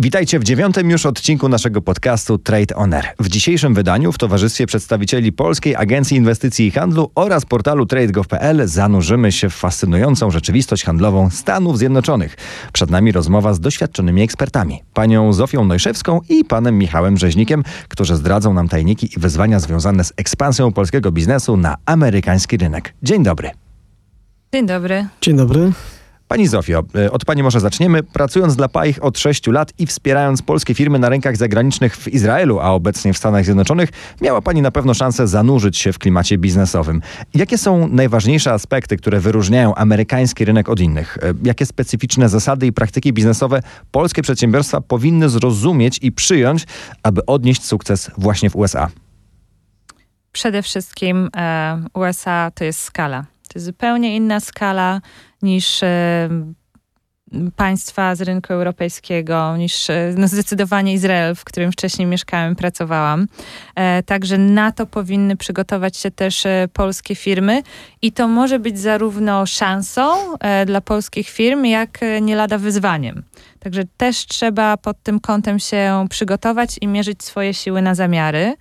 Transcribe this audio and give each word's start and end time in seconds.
Witajcie 0.00 0.38
w 0.38 0.44
dziewiątym 0.44 0.90
już 0.90 1.06
odcinku 1.06 1.48
naszego 1.48 1.82
podcastu 1.82 2.38
Trade 2.38 2.76
Owner. 2.76 3.06
W 3.18 3.28
dzisiejszym 3.28 3.74
wydaniu 3.74 4.12
w 4.12 4.18
towarzystwie 4.18 4.66
przedstawicieli 4.66 5.32
Polskiej 5.32 5.76
Agencji 5.76 6.16
Inwestycji 6.16 6.66
i 6.66 6.70
Handlu 6.70 7.10
oraz 7.14 7.44
portalu 7.44 7.86
trade.gov.pl 7.86 8.68
zanurzymy 8.68 9.32
się 9.32 9.50
w 9.50 9.54
fascynującą 9.54 10.30
rzeczywistość 10.30 10.84
handlową 10.84 11.30
Stanów 11.30 11.78
Zjednoczonych. 11.78 12.36
Przed 12.72 12.90
nami 12.90 13.12
rozmowa 13.12 13.54
z 13.54 13.60
doświadczonymi 13.60 14.22
ekspertami, 14.22 14.82
panią 14.94 15.32
Zofią 15.32 15.64
Nojszewską 15.64 16.20
i 16.28 16.44
panem 16.44 16.78
Michałem 16.78 17.16
Rzeźnikiem, 17.16 17.62
którzy 17.88 18.16
zdradzą 18.16 18.54
nam 18.54 18.68
tajniki 18.68 19.10
i 19.16 19.20
wyzwania 19.20 19.60
związane 19.60 20.04
z 20.04 20.12
ekspansją 20.16 20.72
polskiego 20.72 21.12
biznesu 21.12 21.56
na 21.56 21.76
amerykański 21.86 22.56
rynek. 22.56 22.94
Dzień 23.02 23.22
dobry. 23.22 23.50
Dzień 24.52 24.66
dobry. 24.66 25.06
Dzień 25.20 25.36
dobry. 25.36 25.72
Pani 26.28 26.46
Zofio, 26.48 26.84
e, 26.94 27.10
od 27.10 27.24
Pani 27.24 27.42
może 27.42 27.60
zaczniemy. 27.60 28.02
Pracując 28.02 28.56
dla 28.56 28.68
PAIH 28.68 28.98
od 29.00 29.18
6 29.18 29.46
lat 29.46 29.72
i 29.78 29.86
wspierając 29.86 30.42
polskie 30.42 30.74
firmy 30.74 30.98
na 30.98 31.08
rynkach 31.08 31.36
zagranicznych 31.36 31.96
w 31.96 32.08
Izraelu, 32.08 32.60
a 32.60 32.70
obecnie 32.70 33.12
w 33.12 33.18
Stanach 33.18 33.44
Zjednoczonych, 33.44 33.88
miała 34.20 34.42
Pani 34.42 34.62
na 34.62 34.70
pewno 34.70 34.94
szansę 34.94 35.28
zanurzyć 35.28 35.78
się 35.78 35.92
w 35.92 35.98
klimacie 35.98 36.38
biznesowym. 36.38 37.02
Jakie 37.34 37.58
są 37.58 37.88
najważniejsze 37.88 38.52
aspekty, 38.52 38.96
które 38.96 39.20
wyróżniają 39.20 39.74
amerykański 39.74 40.44
rynek 40.44 40.68
od 40.68 40.80
innych? 40.80 41.18
E, 41.22 41.34
jakie 41.44 41.66
specyficzne 41.66 42.28
zasady 42.28 42.66
i 42.66 42.72
praktyki 42.72 43.12
biznesowe 43.12 43.62
polskie 43.90 44.22
przedsiębiorstwa 44.22 44.80
powinny 44.80 45.28
zrozumieć 45.28 45.98
i 46.02 46.12
przyjąć, 46.12 46.64
aby 47.02 47.26
odnieść 47.26 47.64
sukces 47.64 48.10
właśnie 48.18 48.50
w 48.50 48.56
USA? 48.56 48.88
Przede 50.32 50.62
wszystkim 50.62 51.28
e, 51.36 51.82
USA 51.94 52.50
to 52.54 52.64
jest 52.64 52.80
skala. 52.80 53.22
To 53.22 53.52
jest 53.54 53.66
zupełnie 53.66 54.16
inna 54.16 54.40
skala 54.40 55.00
niż 55.42 55.82
e, 55.82 56.28
państwa 57.56 58.14
z 58.14 58.22
rynku 58.22 58.52
europejskiego, 58.52 59.56
niż 59.56 59.90
e, 59.90 60.14
no 60.16 60.28
zdecydowanie 60.28 60.92
Izrael, 60.92 61.34
w 61.34 61.44
którym 61.44 61.72
wcześniej 61.72 62.06
mieszkałem, 62.06 62.56
pracowałam. 62.56 63.26
E, 63.74 64.02
także 64.02 64.38
na 64.38 64.72
to 64.72 64.86
powinny 64.86 65.36
przygotować 65.36 65.96
się 65.96 66.10
też 66.10 66.46
polskie 66.72 67.14
firmy 67.14 67.62
i 68.02 68.12
to 68.12 68.28
może 68.28 68.58
być 68.58 68.78
zarówno 68.78 69.46
szansą 69.46 70.16
dla 70.66 70.80
polskich 70.80 71.28
firm, 71.28 71.64
jak 71.64 72.00
nie 72.22 72.36
lada 72.36 72.58
wyzwaniem. 72.58 73.22
Także 73.58 73.82
też 73.96 74.26
trzeba 74.26 74.76
pod 74.76 75.02
tym 75.02 75.20
kątem 75.20 75.58
się 75.58 76.06
przygotować 76.10 76.76
i 76.80 76.86
mierzyć 76.86 77.24
swoje 77.24 77.54
siły 77.54 77.82
na 77.82 77.94
zamiary. 77.94 78.56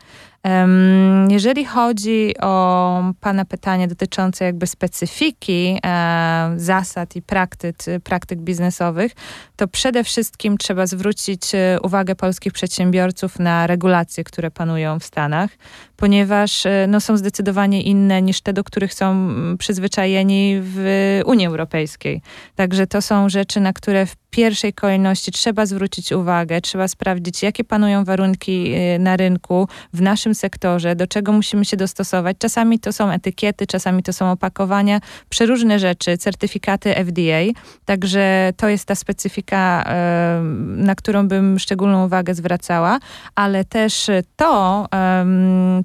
Jeżeli 1.30 1.66
chodzi 1.66 2.34
o 2.42 3.14
Pana 3.22 3.46
pytanie 3.46 3.88
dotyczące 3.88 4.46
jakby 4.46 4.68
specyfiki 4.68 5.80
e, 5.86 6.54
zasad 6.56 7.16
i 7.16 7.22
praktyk, 7.22 7.76
praktyk 8.04 8.40
biznesowych, 8.40 9.12
to 9.56 9.68
przede 9.68 10.04
wszystkim 10.04 10.58
trzeba 10.58 10.88
zwrócić 10.88 11.56
e, 11.56 11.78
uwagę 11.84 12.16
polskich 12.16 12.54
przedsiębiorców 12.54 13.40
na 13.40 13.68
regulacje, 13.68 14.24
które 14.24 14.52
panują 14.52 15.00
w 15.00 15.04
Stanach, 15.04 15.50
ponieważ 15.98 16.66
e, 16.66 16.86
no, 16.90 17.02
są 17.02 17.18
zdecydowanie 17.18 17.82
inne 17.82 18.22
niż 18.22 18.42
te, 18.42 18.54
do 18.54 18.64
których 18.64 18.94
są 18.94 19.30
przyzwyczajeni 19.58 20.60
w 20.62 21.22
Unii 21.26 21.48
Europejskiej. 21.48 22.22
Także 22.56 22.88
to 22.88 23.02
są 23.02 23.30
rzeczy, 23.30 23.60
na 23.60 23.74
które 23.74 24.06
w 24.06 24.16
pierwszej 24.38 24.74
kolejności 24.74 25.32
trzeba 25.32 25.66
zwrócić 25.66 26.12
uwagę, 26.12 26.62
trzeba 26.62 26.88
sprawdzić, 26.88 27.44
jakie 27.44 27.64
panują 27.64 28.04
warunki 28.04 28.74
y, 28.76 29.00
na 29.00 29.18
rynku, 29.18 29.68
w 29.94 30.02
naszym 30.02 30.36
sektorze, 30.36 30.96
do 30.96 31.08
czego 31.08 31.32
musimy 31.32 31.66
się 31.66 31.78
dostosować. 31.78 32.38
Czasami 32.40 32.80
to 32.80 32.94
są 32.94 33.12
etykiety, 33.12 33.68
czasami 33.68 34.04
to 34.04 34.14
są 34.14 34.32
opakowania, 34.32 35.00
przeróżne 35.30 35.80
rzeczy, 35.80 36.18
certyfikaty 36.18 36.96
FDA. 36.96 37.62
Także 37.86 38.54
to 38.58 38.70
jest 38.70 38.86
ta 38.86 38.96
specyfika, 38.96 39.84
y, 39.84 40.44
na 40.84 40.96
którą 40.96 41.28
bym 41.28 41.60
szczególną 41.60 42.06
uwagę 42.06 42.34
zwracała, 42.34 43.00
ale 43.36 43.66
też 43.66 44.10
to 44.36 44.86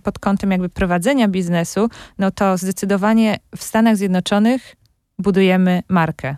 pod 0.02 0.18
kątem 0.18 0.50
jakby 0.50 0.68
prowadzenia 0.68 1.28
biznesu, 1.28 1.88
no 2.18 2.30
to 2.30 2.56
zdecydowanie 2.56 3.36
w 3.56 3.62
Stanach 3.62 3.96
Zjednoczonych 3.96 4.76
budujemy 5.18 5.82
markę. 5.88 6.36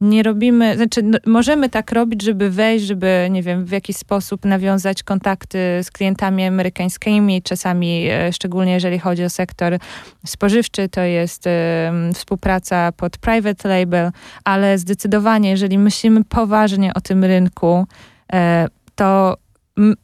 Nie 0.00 0.22
robimy, 0.22 0.76
znaczy 0.76 1.02
no, 1.02 1.18
możemy 1.26 1.68
tak 1.68 1.92
robić, 1.92 2.22
żeby 2.22 2.50
wejść, 2.50 2.84
żeby, 2.84 3.28
nie 3.30 3.42
wiem, 3.42 3.64
w 3.64 3.70
jakiś 3.70 3.96
sposób 3.96 4.44
nawiązać 4.44 5.02
kontakty 5.02 5.58
z 5.82 5.90
klientami 5.90 6.44
amerykańskimi, 6.44 7.42
czasami, 7.42 8.08
e, 8.10 8.32
szczególnie 8.32 8.72
jeżeli 8.72 8.98
chodzi 8.98 9.24
o 9.24 9.30
sektor 9.30 9.78
spożywczy, 10.26 10.88
to 10.88 11.00
jest 11.00 11.46
e, 11.46 11.92
współpraca 12.14 12.92
pod 12.92 13.18
private 13.18 13.68
label, 13.68 14.10
ale 14.44 14.78
zdecydowanie, 14.78 15.50
jeżeli 15.50 15.78
myślimy 15.78 16.24
poważnie 16.24 16.94
o 16.94 17.00
tym 17.00 17.24
rynku, 17.24 17.86
e, 18.32 18.68
to 18.94 19.36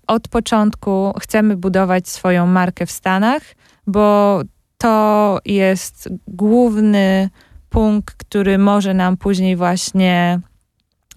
od 0.07 0.29
początku 0.29 1.13
chcemy 1.21 1.57
budować 1.57 2.09
swoją 2.09 2.47
markę 2.47 2.87
w 2.87 2.91
Stanach, 2.91 3.43
bo 3.87 4.41
to 4.79 5.39
jest 5.45 6.09
główny 6.29 7.31
punkt, 7.69 8.17
który 8.17 8.59
może 8.59 8.95
nam 8.95 9.17
później 9.17 9.57
właśnie 9.57 10.41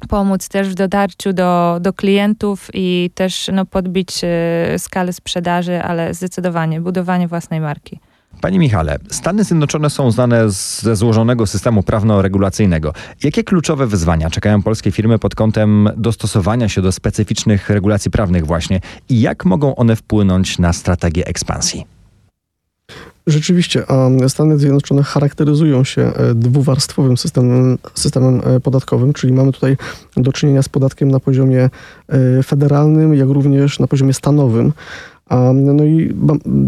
pomóc 0.09 0.49
też 0.49 0.69
w 0.69 0.73
dotarciu 0.73 1.33
do, 1.33 1.77
do 1.81 1.93
klientów 1.93 2.69
i 2.73 3.11
też 3.15 3.49
no, 3.53 3.65
podbić 3.65 4.21
y, 4.23 4.79
skalę 4.79 5.13
sprzedaży, 5.13 5.83
ale 5.83 6.13
zdecydowanie 6.13 6.81
budowanie 6.81 7.27
własnej 7.27 7.61
marki. 7.61 7.99
Panie 8.41 8.59
Michale, 8.59 8.99
Stany 9.09 9.43
Zjednoczone 9.43 9.89
są 9.89 10.11
znane 10.11 10.49
ze 10.81 10.95
złożonego 10.95 11.47
systemu 11.47 11.83
prawno-regulacyjnego. 11.83 12.93
Jakie 13.23 13.43
kluczowe 13.43 13.87
wyzwania 13.87 14.29
czekają 14.29 14.61
polskie 14.61 14.91
firmy 14.91 15.19
pod 15.19 15.35
kątem 15.35 15.89
dostosowania 15.97 16.69
się 16.69 16.81
do 16.81 16.91
specyficznych 16.91 17.69
regulacji 17.69 18.11
prawnych 18.11 18.45
właśnie 18.45 18.81
i 19.09 19.21
jak 19.21 19.45
mogą 19.45 19.75
one 19.75 19.95
wpłynąć 19.95 20.59
na 20.59 20.73
strategię 20.73 21.27
ekspansji? 21.27 21.85
Rzeczywiście, 23.27 23.83
Stany 24.27 24.59
Zjednoczone 24.59 25.03
charakteryzują 25.03 25.83
się 25.83 26.01
e, 26.01 26.35
dwuwarstwowym 26.35 27.17
systemem, 27.17 27.77
systemem 27.93 28.41
e, 28.45 28.59
podatkowym, 28.59 29.13
czyli 29.13 29.33
mamy 29.33 29.51
tutaj 29.51 29.77
do 30.17 30.33
czynienia 30.33 30.61
z 30.61 30.69
podatkiem 30.69 31.11
na 31.11 31.19
poziomie 31.19 31.69
e, 32.09 32.43
federalnym, 32.43 33.13
jak 33.13 33.29
również 33.29 33.79
na 33.79 33.87
poziomie 33.87 34.13
stanowym. 34.13 34.73
No 35.53 35.83
i 35.83 36.13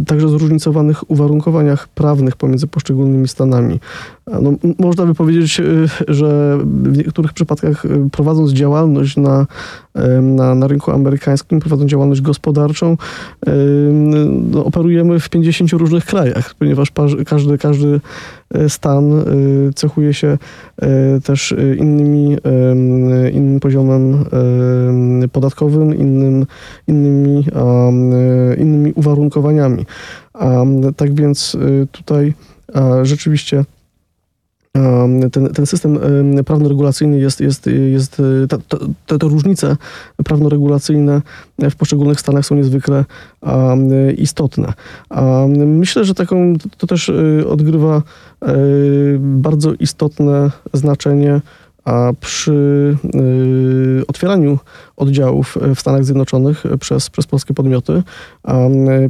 także 0.07 0.29
zróżnicowanych 0.29 1.11
uwarunkowaniach 1.11 1.87
prawnych 1.87 2.35
pomiędzy 2.35 2.67
poszczególnymi 2.67 3.27
stanami. 3.27 3.79
No, 4.41 4.53
można 4.79 5.05
by 5.05 5.15
powiedzieć, 5.15 5.59
y, 5.59 5.87
że 6.07 6.57
w 6.63 6.97
niektórych 6.97 7.33
przypadkach 7.33 7.85
y, 7.85 8.09
prowadząc 8.11 8.51
działalność 8.51 9.17
na, 9.17 9.45
na, 10.21 10.55
na 10.55 10.67
rynku 10.67 10.91
amerykańskim, 10.91 11.59
prowadząc 11.59 11.91
działalność 11.91 12.21
gospodarczą, 12.21 12.97
no, 14.51 14.65
operujemy 14.65 15.19
w 15.19 15.29
50 15.29 15.71
różnych 15.71 16.05
krajach, 16.05 16.53
ponieważ 16.53 16.91
każdy, 17.25 17.57
każdy 17.57 18.01
e, 18.53 18.69
stan 18.69 19.13
y, 19.13 19.73
cechuje 19.75 20.13
się 20.13 20.37
e, 20.81 21.21
też 21.21 21.55
innymi, 21.77 22.37
innym 23.33 23.59
poziomem 23.59 24.25
podatkowym, 25.31 25.95
innym, 25.95 26.45
innymi, 26.87 27.45
innymi 28.57 28.93
uwarunkowaniami. 28.93 29.85
Tak 30.97 31.13
więc 31.13 31.57
tutaj 31.91 32.33
rzeczywiście 33.03 33.65
ten, 35.31 35.49
ten 35.49 35.65
system 35.65 35.99
prawno-regulacyjny 36.45 37.19
jest, 37.19 37.41
jest, 37.41 37.69
jest 37.91 38.21
te, 38.49 38.57
te, 39.07 39.17
te 39.19 39.27
różnice 39.27 39.77
prawno-regulacyjne 40.23 41.21
w 41.59 41.75
poszczególnych 41.75 42.19
stanach 42.19 42.45
są 42.45 42.55
niezwykle 42.55 43.05
istotne. 44.17 44.73
Myślę, 45.65 46.05
że 46.05 46.13
taką 46.13 46.53
to 46.77 46.87
też 46.87 47.09
y, 47.09 47.43
odgrywa 47.47 48.01
y, 48.47 49.17
bardzo 49.19 49.73
istotne 49.73 50.51
znaczenie 50.73 51.41
a 51.85 52.11
przy 52.19 52.97
y, 53.15 54.07
otwieraniu 54.07 54.59
oddziałów 54.97 55.57
w 55.75 55.79
Stanach 55.79 56.05
Zjednoczonych 56.05 56.63
przez, 56.79 57.09
przez 57.09 57.27
polskie 57.27 57.53
podmioty, 57.53 58.03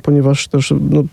ponieważ 0.04 0.48
też 0.48 0.74
no, 0.90 1.04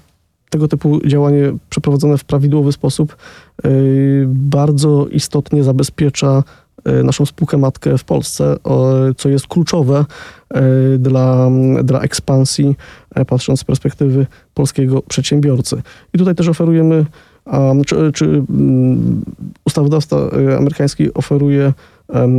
tego 0.51 0.69
typu 0.69 1.01
działanie 1.07 1.53
przeprowadzone 1.71 2.19
w 2.19 2.25
prawidłowy 2.25 2.73
sposób 2.73 3.17
y, 3.65 4.27
bardzo 4.29 5.07
istotnie 5.07 5.65
zabezpiecza 5.65 6.43
y, 6.89 7.05
naszą 7.05 7.27
spółkę 7.27 7.59
matkę 7.59 7.99
w 7.99 8.05
Polsce, 8.05 8.57
co 9.17 9.29
jest 9.29 9.47
kluczowe 9.47 10.05
y, 10.95 10.99
dla, 10.99 11.51
dla 11.85 12.01
ekspansji, 12.01 12.77
patrząc 13.27 13.61
z 13.61 13.65
perspektywy 13.65 14.27
polskiego 14.55 15.03
przedsiębiorcy. 15.03 15.83
I 16.15 16.19
tutaj 16.19 16.35
też 16.35 16.49
oferujemy, 16.49 17.07
czy, 17.87 18.13
czy 18.13 18.25
mm, 18.25 19.23
ustawodawca 19.65 20.17
amerykański 20.59 21.15
oferuje 21.15 21.73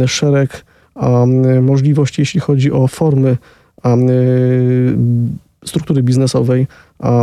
szereg 0.05 0.65
możliwości, 1.61 2.21
jeśli 2.21 2.39
chodzi 2.39 2.71
o 2.71 2.87
formy 2.87 3.37
struktury 5.65 6.03
biznesowej. 6.03 6.67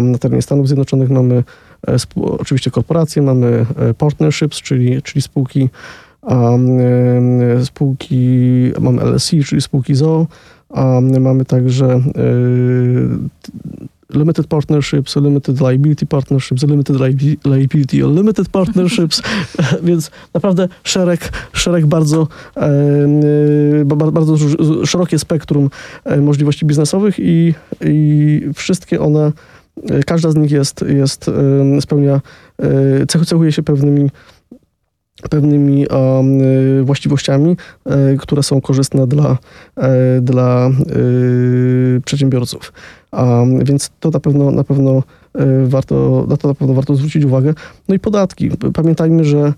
Na 0.03 0.19
terenie 0.19 0.43
Stanów 0.43 0.67
Zjednoczonych 0.69 1.11
mamy 1.11 1.45
e, 1.89 1.97
oczywiście 2.39 2.71
korporacje, 2.71 3.23
mamy 3.23 3.67
e, 3.77 3.95
partnerships, 3.95 4.63
czyli, 4.63 5.03
czyli 5.03 5.23
spółki 5.23 5.69
spółki, 7.65 8.73
mamy 8.81 9.05
LSI, 9.05 9.45
czyli 9.45 9.63
spółki 9.63 9.95
ZOO, 9.95 10.27
mamy 11.21 11.45
także 11.45 12.01
limited 14.11 14.47
partnerships, 14.47 15.17
limited 15.17 15.61
liability 15.61 16.07
partnerships, 16.07 16.63
limited 16.63 16.97
liability, 17.45 18.03
limited 18.03 18.49
partnerships, 18.49 19.23
więc 19.89 20.11
naprawdę 20.35 20.69
szereg, 20.85 21.33
szereg 21.53 21.87
bardzo, 21.87 22.29
bardzo 24.13 24.37
szerokie 24.85 25.19
spektrum 25.19 25.71
możliwości 26.21 26.67
biznesowych 26.67 27.15
i, 27.19 27.55
i 27.81 28.41
wszystkie 28.55 29.01
one, 29.01 29.33
każda 30.07 30.31
z 30.31 30.37
nich 30.37 30.51
jest, 30.51 30.85
jest 30.89 31.31
spełnia, 31.81 32.21
cechuje 33.27 33.53
się 33.53 33.63
pewnymi 33.63 34.11
pewnymi 35.31 35.87
um, 35.87 36.39
właściwościami, 36.85 37.57
um, 37.85 38.17
które 38.19 38.43
są 38.43 38.61
korzystne 38.61 39.07
dla, 39.07 39.29
um, 39.29 39.89
dla 40.23 40.71
przedsiębiorców. 42.05 42.73
więc 43.65 43.91
to 44.01 44.11
na 44.11 44.21
pewno, 44.21 44.51
na 44.51 44.65
pewno 44.65 45.03
warto, 45.65 46.27
na 46.29 46.37
to 46.37 46.49
na 46.49 46.55
pewno 46.55 46.75
warto 46.75 46.95
zwrócić 46.95 47.25
uwagę. 47.25 47.55
No 47.89 47.95
i 47.95 47.99
podatki. 47.99 48.51
Pamiętajmy, 48.75 49.25
że 49.25 49.53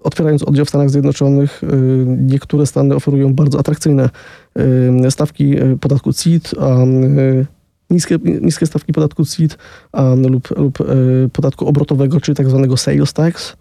otwierając 0.00 0.42
oddział 0.42 0.64
w 0.64 0.68
Stanach 0.68 0.90
Zjednoczonych, 0.90 1.62
niektóre 2.18 2.66
stany 2.66 2.94
oferują 2.94 3.34
bardzo 3.34 3.58
atrakcyjne 3.58 4.10
stawki 5.10 5.54
podatku 5.80 6.12
CIT, 6.12 6.54
niskie, 7.90 8.18
niskie 8.40 8.66
stawki 8.66 8.92
podatku 8.92 9.24
CIT 9.24 9.58
lub, 10.30 10.58
lub 10.58 10.80
e, 10.80 10.84
podatku 11.32 11.66
obrotowego, 11.66 12.20
czyli 12.20 12.36
tak 12.36 12.50
zwanego 12.50 12.76
sales 12.76 13.12
tax, 13.12 13.56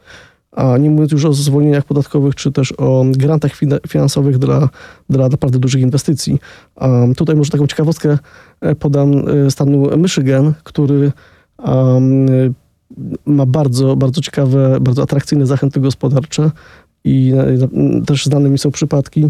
a 0.51 0.77
nie 0.77 0.89
mówiąc 0.89 1.11
już 1.11 1.25
o 1.25 1.33
zwolnieniach 1.33 1.83
podatkowych, 1.83 2.35
czy 2.35 2.51
też 2.51 2.73
o 2.77 3.05
grantach 3.11 3.51
finansowych 3.87 4.37
dla, 4.37 4.69
dla 5.09 5.29
naprawdę 5.29 5.59
dużych 5.59 5.81
inwestycji. 5.81 6.39
Tutaj 7.17 7.35
może 7.35 7.51
taką 7.51 7.67
ciekawostkę 7.67 8.17
e, 8.61 8.75
podam 8.75 9.11
e, 9.29 9.51
stanu 9.51 9.97
Michigan, 9.97 10.53
który 10.63 11.11
ma 13.25 13.45
bardzo, 13.45 13.95
bardzo 13.95 14.21
ciekawe, 14.21 14.77
bardzo 14.81 15.03
atrakcyjne 15.03 15.45
zachęty 15.45 15.79
gospodarcze 15.79 16.51
i 17.03 17.33
też 18.05 18.25
znane 18.25 18.49
mi 18.49 18.57
są 18.57 18.71
przypadki 18.71 19.29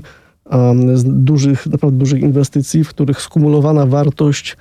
z 0.94 1.04
dużych, 1.24 1.68
naprawdę 1.68 2.00
dużych 2.00 2.22
inwestycji, 2.22 2.84
w 2.84 2.90
których 2.90 3.22
skumulowana 3.22 3.86
wartość 3.86 4.58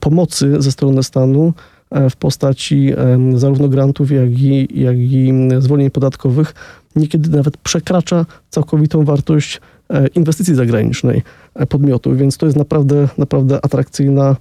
pomocy 0.00 0.62
ze 0.62 0.72
strony 0.72 1.02
stanu 1.02 1.52
e, 1.90 2.10
w 2.10 2.16
postaci 2.16 2.92
zarówno 3.34 3.68
grantów, 3.68 4.10
jak 4.10 4.30
i, 4.30 4.80
jak 4.80 4.96
i 4.96 5.32
zwolnień 5.58 5.90
podatkowych 5.90 6.54
niekiedy 6.96 7.36
nawet 7.36 7.56
przekracza 7.56 8.26
całkowitą 8.50 9.04
wartość 9.04 9.60
e, 9.90 10.06
inwestycji 10.06 10.54
zagranicznej 10.54 11.22
e, 11.54 11.66
podmiotu, 11.66 12.16
więc 12.16 12.36
to 12.36 12.46
jest 12.46 12.58
naprawdę, 12.58 13.08
naprawdę 13.18 13.64
atrakcyjna 13.64 14.36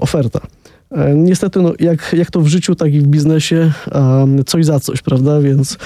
oferta. 0.00 0.40
Niestety, 1.14 1.62
no, 1.62 1.72
jak, 1.80 2.12
jak 2.12 2.30
to 2.30 2.40
w 2.40 2.46
życiu, 2.46 2.74
tak 2.74 2.94
i 2.94 3.00
w 3.00 3.06
biznesie, 3.06 3.72
coś 4.46 4.64
za 4.64 4.80
coś, 4.80 5.02
prawda? 5.02 5.40
Więc 5.40 5.78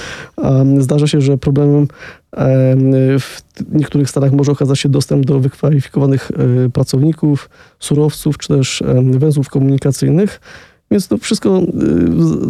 zdarza 0.79 1.07
się, 1.07 1.21
że 1.21 1.37
problemem 1.37 1.87
w 3.19 3.41
niektórych 3.71 4.09
stanach 4.09 4.31
może 4.31 4.51
okazać 4.51 4.79
się 4.79 4.89
dostęp 4.89 5.25
do 5.25 5.39
wykwalifikowanych 5.39 6.31
e, 6.31 6.69
pracowników, 6.69 7.49
surowców 7.79 8.37
czy 8.37 8.47
też 8.47 8.83
węzłów 9.03 9.49
komunikacyjnych. 9.49 10.41
Więc 10.91 11.07
to 11.07 11.17
wszystko 11.17 11.57
e, 11.57 11.63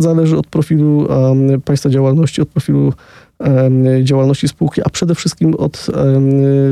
zależy 0.01 0.37
od 0.37 0.47
profilu 0.47 1.07
państwa 1.65 1.89
działalności, 1.89 2.41
od 2.41 2.49
profilu 2.49 2.93
działalności 4.03 4.47
spółki, 4.47 4.81
a 4.85 4.89
przede 4.89 5.15
wszystkim 5.15 5.55
od 5.55 5.87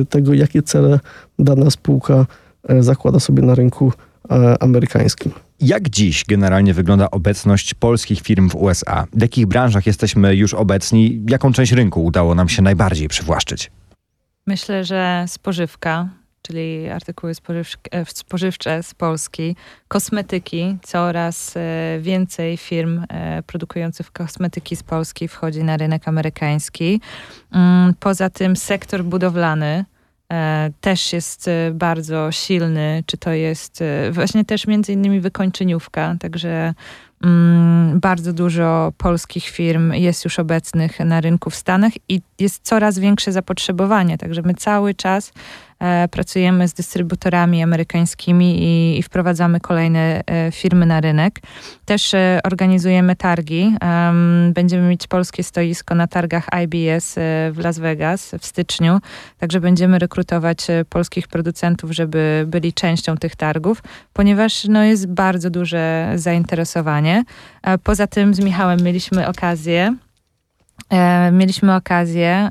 tego, 0.09 0.33
jakie 0.33 0.61
cele 0.61 0.99
dana 1.39 1.69
spółka 1.69 2.25
e, 2.67 2.83
zakłada 2.83 3.19
sobie 3.19 3.43
na 3.43 3.55
rynku 3.55 3.93
amerykańskim. 4.59 5.31
Jak 5.61 5.89
dziś 5.89 6.25
generalnie 6.25 6.73
wygląda 6.73 7.11
obecność 7.11 7.73
polskich 7.73 8.21
firm 8.21 8.49
w 8.49 8.55
USA? 8.55 9.07
W 9.13 9.21
jakich 9.21 9.47
branżach 9.47 9.87
jesteśmy 9.87 10.35
już 10.35 10.53
obecni? 10.53 11.25
Jaką 11.29 11.53
część 11.53 11.71
rynku 11.71 12.03
udało 12.05 12.35
nam 12.35 12.49
się 12.49 12.61
najbardziej 12.61 13.07
przywłaszczyć? 13.07 13.71
Myślę, 14.47 14.83
że 14.83 15.25
spożywka, 15.27 16.09
czyli 16.41 16.89
artykuły 16.89 17.33
e, 17.91 18.05
spożywcze 18.05 18.83
z 18.83 18.93
Polski, 18.93 19.55
kosmetyki. 19.87 20.77
Coraz 20.83 21.57
e, 21.57 21.99
więcej 22.01 22.57
firm 22.57 23.05
e, 23.09 23.43
produkujących 23.43 24.11
kosmetyki 24.11 24.75
z 24.75 24.83
Polski 24.83 25.27
wchodzi 25.27 25.63
na 25.63 25.77
rynek 25.77 26.07
amerykański. 26.07 27.01
Mm, 27.51 27.93
poza 27.99 28.29
tym 28.29 28.55
sektor 28.55 29.03
budowlany 29.03 29.85
też 30.81 31.13
jest 31.13 31.47
e, 31.47 31.71
bardzo 31.73 32.31
silny, 32.31 33.03
czy 33.05 33.17
to 33.17 33.31
jest 33.31 33.81
e, 33.81 34.11
właśnie 34.11 34.45
też 34.45 34.67
między 34.67 34.93
innymi 34.93 35.19
wykończeniówka, 35.19 36.15
także 36.19 36.73
mm, 37.23 37.99
bardzo 37.99 38.33
dużo 38.33 38.93
polskich 38.97 39.43
firm 39.43 39.93
jest 39.93 40.23
już 40.23 40.39
obecnych 40.39 40.99
na 40.99 41.21
rynku 41.21 41.49
w 41.49 41.55
Stanach 41.55 41.91
i 42.09 42.21
jest 42.39 42.63
coraz 42.63 42.99
większe 42.99 43.31
zapotrzebowanie, 43.31 44.17
także 44.17 44.41
my 44.41 44.53
cały 44.53 44.93
czas 44.93 45.33
E, 45.33 45.70
pracujemy 46.11 46.67
z 46.67 46.73
dystrybutorami 46.73 47.63
amerykańskimi 47.63 48.63
i, 48.63 48.99
i 48.99 49.03
wprowadzamy 49.03 49.59
kolejne 49.59 50.21
e, 50.25 50.51
firmy 50.51 50.85
na 50.85 51.01
rynek. 51.01 51.39
Też 51.85 52.13
e, 52.13 52.39
organizujemy 52.43 53.15
targi. 53.15 53.75
Będziemy 54.53 54.89
mieć 54.89 55.07
polskie 55.07 55.43
stoisko 55.43 55.95
na 55.95 56.07
targach 56.07 56.47
IBS 56.63 57.15
w 57.51 57.59
Las 57.63 57.79
Vegas 57.79 58.31
w 58.39 58.45
styczniu, 58.45 58.99
także 59.37 59.59
będziemy 59.59 59.99
rekrutować 59.99 60.67
polskich 60.89 61.27
producentów, 61.27 61.91
żeby 61.91 62.43
byli 62.47 62.73
częścią 62.73 63.17
tych 63.17 63.35
targów, 63.35 63.83
ponieważ 64.13 64.65
no, 64.65 64.83
jest 64.83 65.07
bardzo 65.07 65.49
duże 65.49 66.11
zainteresowanie. 66.15 67.23
Poza 67.83 68.07
tym 68.07 68.33
z 68.33 68.39
Michałem 68.39 68.81
mieliśmy 68.83 69.27
okazję 69.27 69.95
E, 70.01 70.10
mieliśmy 71.31 71.75
okazję 71.75 72.49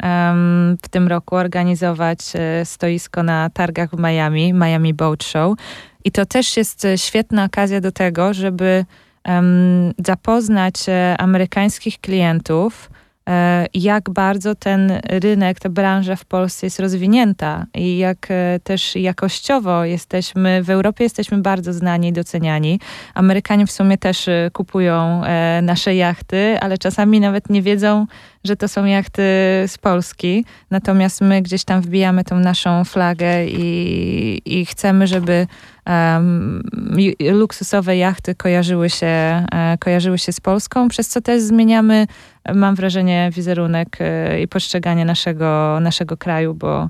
w 0.83 0.89
tym 0.89 1.09
roku 1.09 1.37
organizować 1.37 2.19
e, 2.35 2.65
stoisko 2.65 3.23
na 3.23 3.51
targach 3.51 3.91
w 3.91 3.99
Miami, 3.99 4.53
Miami 4.53 4.95
Boat 4.95 5.25
Show. 5.25 5.59
I 6.05 6.11
to 6.13 6.27
też 6.27 6.57
jest 6.57 6.85
e, 6.85 6.99
świetna 6.99 7.45
okazja 7.45 7.81
do 7.81 7.93
tego, 7.93 8.35
żeby 8.35 8.85
zapoznać 9.99 10.75
amerykańskich 11.19 12.01
klientów 12.01 12.91
E, 12.91 13.10
jak 13.75 14.11
bardzo 14.11 14.55
ten 14.55 14.93
rynek, 15.05 15.61
ta 15.61 15.69
branża 15.69 16.17
w 16.17 16.25
Polsce 16.25 16.67
jest 16.67 16.81
rozwinięta 16.81 17.67
i 17.75 17.99
jak 17.99 18.27
e, 18.31 18.61
też 18.65 18.97
jakościowo 18.97 19.85
jesteśmy, 19.85 20.63
w 20.63 20.71
Europie 20.71 21.05
jesteśmy 21.05 21.39
bardzo 21.39 21.73
znani 21.73 22.09
i 22.09 22.13
doceniani. 22.13 22.81
Amerykanie 23.15 23.67
w 23.67 23.73
sumie 23.73 23.99
też 23.99 24.29
e, 24.29 24.51
kupują 24.53 25.23
nasze 25.63 25.95
jachty, 25.95 26.59
ale 26.61 26.79
czasami 26.79 27.21
nawet 27.21 27.51
nie 27.51 27.63
wiedzą, 27.63 28.07
że 28.45 28.57
to 28.57 28.69
są 28.69 28.85
jachty 28.85 29.23
z 29.67 29.79
Polski. 29.79 30.45
Natomiast 30.71 31.21
my 31.21 31.43
gdzieś 31.43 31.65
tam 31.65 31.81
wbijamy 31.81 32.25
tą 32.25 32.39
naszą 32.39 32.85
flagę 32.85 33.47
i, 33.47 34.43
i 34.45 34.67
chcemy, 34.67 35.07
żeby 35.07 35.47
um, 35.87 36.63
luksusowe 37.33 37.97
jachty 37.97 38.35
kojarzyły 38.35 38.91
się, 38.91 39.47
kojarzyły 39.81 40.19
się 40.19 40.33
z 40.33 40.41
Polską, 40.41 40.89
przez 40.89 41.09
co 41.09 41.21
też 41.21 41.43
zmieniamy 41.43 42.07
mam 42.55 42.75
wrażenie, 42.75 43.31
wizerunek 43.35 43.99
e, 44.01 44.41
i 44.43 44.49
postrzeganie 44.49 45.05
naszego, 45.05 45.79
naszego 45.81 46.17
kraju, 46.17 46.55
bo 46.55 46.89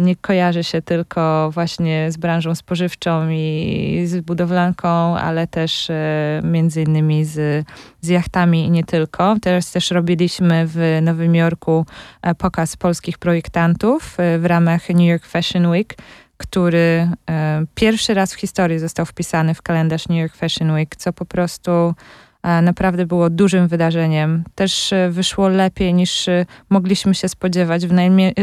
nie 0.00 0.16
kojarzy 0.16 0.64
się 0.64 0.82
tylko 0.82 1.50
właśnie 1.50 2.12
z 2.12 2.16
branżą 2.16 2.54
spożywczą 2.54 3.28
i 3.30 4.02
z 4.06 4.24
budowlanką, 4.24 4.88
ale 5.18 5.46
też 5.46 5.90
e, 5.90 6.40
między 6.44 6.82
innymi 6.82 7.24
z, 7.24 7.66
z 8.00 8.08
jachtami 8.08 8.64
i 8.64 8.70
nie 8.70 8.84
tylko. 8.84 9.36
Teraz 9.42 9.72
też 9.72 9.90
robiliśmy 9.90 10.64
w 10.66 10.98
Nowym 11.02 11.34
Jorku 11.34 11.86
e, 12.22 12.34
pokaz 12.34 12.76
polskich 12.76 13.18
projektantów 13.18 14.16
w 14.38 14.44
ramach 14.44 14.88
New 14.88 15.08
York 15.08 15.26
Fashion 15.26 15.66
Week 15.66 15.94
który 16.36 17.08
pierwszy 17.74 18.14
raz 18.14 18.34
w 18.34 18.36
historii 18.36 18.78
został 18.78 19.06
wpisany 19.06 19.54
w 19.54 19.62
kalendarz 19.62 20.08
New 20.08 20.18
York 20.18 20.36
Fashion 20.36 20.70
Week, 20.70 20.96
co 20.96 21.12
po 21.12 21.24
prostu 21.24 21.94
naprawdę 22.42 23.06
było 23.06 23.30
dużym 23.30 23.68
wydarzeniem. 23.68 24.44
Też 24.54 24.92
e, 24.92 25.10
wyszło 25.10 25.48
lepiej 25.48 25.94
niż 25.94 26.28
e, 26.28 26.46
mogliśmy 26.70 27.14
się 27.14 27.28
spodziewać 27.28 27.86
w, 27.86 27.92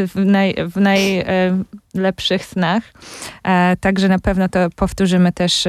w, 0.07 0.25
naj, 0.25 0.55
w 0.71 0.75
najlepszych 0.75 2.45
snach. 2.45 2.83
E, 3.43 3.77
także 3.79 4.07
na 4.07 4.19
pewno 4.19 4.49
to 4.49 4.69
powtórzymy 4.75 5.31
też 5.31 5.67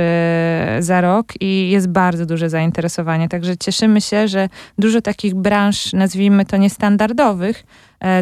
za 0.81 1.01
rok 1.01 1.27
i 1.41 1.71
jest 1.71 1.89
bardzo 1.89 2.27
duże 2.27 2.51
zainteresowanie. 2.51 3.29
Także 3.29 3.57
cieszymy 3.57 4.01
się, 4.01 4.29
że 4.29 4.49
dużo 4.79 5.01
takich 5.01 5.35
branż, 5.35 5.93
nazwijmy 5.93 6.45
to 6.45 6.57
niestandardowych, 6.57 7.65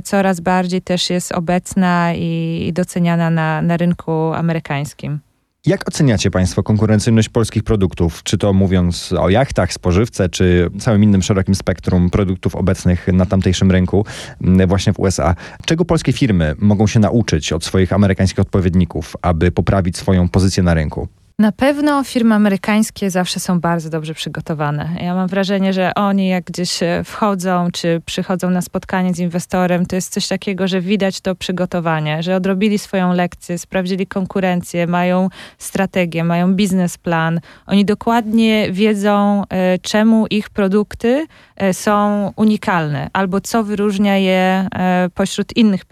coraz 0.05 0.41
bardziej 0.41 0.83
też 0.83 1.11
jest 1.11 1.33
obecna 1.33 2.15
i 2.15 2.71
doceniana 2.75 3.31
na, 3.31 3.63
na 3.63 3.77
rynku 3.77 4.13
amerykańskim. 4.13 5.21
Jak 5.67 5.89
oceniacie 5.89 6.31
Państwo 6.31 6.63
konkurencyjność 6.63 7.29
polskich 7.29 7.63
produktów? 7.63 8.23
Czy 8.23 8.39
to 8.39 8.53
mówiąc 8.53 9.13
o 9.13 9.29
jachtach, 9.29 9.73
spożywce, 9.73 10.29
czy 10.29 10.71
całym 10.79 11.03
innym 11.03 11.23
szerokim 11.23 11.55
spektrum 11.55 12.11
produktów 12.11 12.57
obecnych 12.57 13.09
na 13.13 13.27
tamtejszym 13.27 13.71
rynku, 13.71 14.05
mm, 14.43 14.69
właśnie 14.69 14.93
w 14.93 15.01
USA? 15.01 15.35
Czego 15.65 15.85
polskie 15.85 16.13
firmy 16.13 16.55
mogą 16.59 16.87
się 16.87 17.01
nauczyć 17.01 17.53
od 17.53 17.65
swoich 17.65 17.93
amerykańskich 17.93 18.39
odpowiedników, 18.39 19.17
aby 19.23 19.53
poprawić 19.53 19.97
swoją 19.97 20.29
pozycję 20.29 20.63
na 20.63 20.75
rynku? 20.75 21.09
Na 21.41 21.53
pewno 21.53 22.05
firmy 22.05 22.35
amerykańskie 22.35 23.11
zawsze 23.11 23.41
są 23.41 23.61
bardzo 23.61 23.91
dobrze 23.91 24.15
przygotowane. 24.15 24.91
Ja 25.01 25.15
mam 25.15 25.29
wrażenie, 25.29 25.73
że 25.73 25.95
oni 25.95 26.29
jak 26.29 26.45
gdzieś 26.45 26.83
e, 26.83 27.05
wchodzą, 27.05 27.69
czy 27.73 28.03
przychodzą 28.07 28.51
na 28.51 28.63
spotkanie 28.63 29.15
z 29.15 29.19
inwestorem, 29.19 29.87
to 29.87 29.97
jest 29.97 30.13
coś 30.13 30.29
takiego, 30.29 30.69
że 30.69 30.81
widać 30.81 31.21
to 31.21 31.35
przygotowanie, 31.35 32.23
że 32.23 32.37
odrobili 32.37 32.79
swoją 32.79 33.13
lekcję, 33.13 33.59
sprawdzili 33.59 34.07
konkurencję, 34.07 34.87
mają 34.87 35.29
strategię, 35.59 36.25
mają 36.25 36.55
biznesplan. 36.55 37.41
Oni 37.67 37.85
dokładnie 37.85 38.73
wiedzą, 38.73 39.43
e, 39.49 39.79
czemu 39.79 40.27
ich 40.27 40.51
produkty 40.51 41.27
e, 41.57 41.75
są 41.75 42.33
unikalne, 42.37 43.11
albo 43.13 43.41
co 43.41 43.65
wyróżnia 43.65 44.17
je 44.17 44.69
pośród 45.15 45.57
innych 45.57 45.83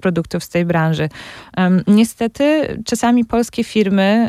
produktów 0.00 0.44
z 0.44 0.48
tej 0.48 0.64
branży. 0.64 1.08
Niestety 1.86 2.78
czasami 2.84 3.24
polskie 3.24 3.64
firmy 3.64 4.28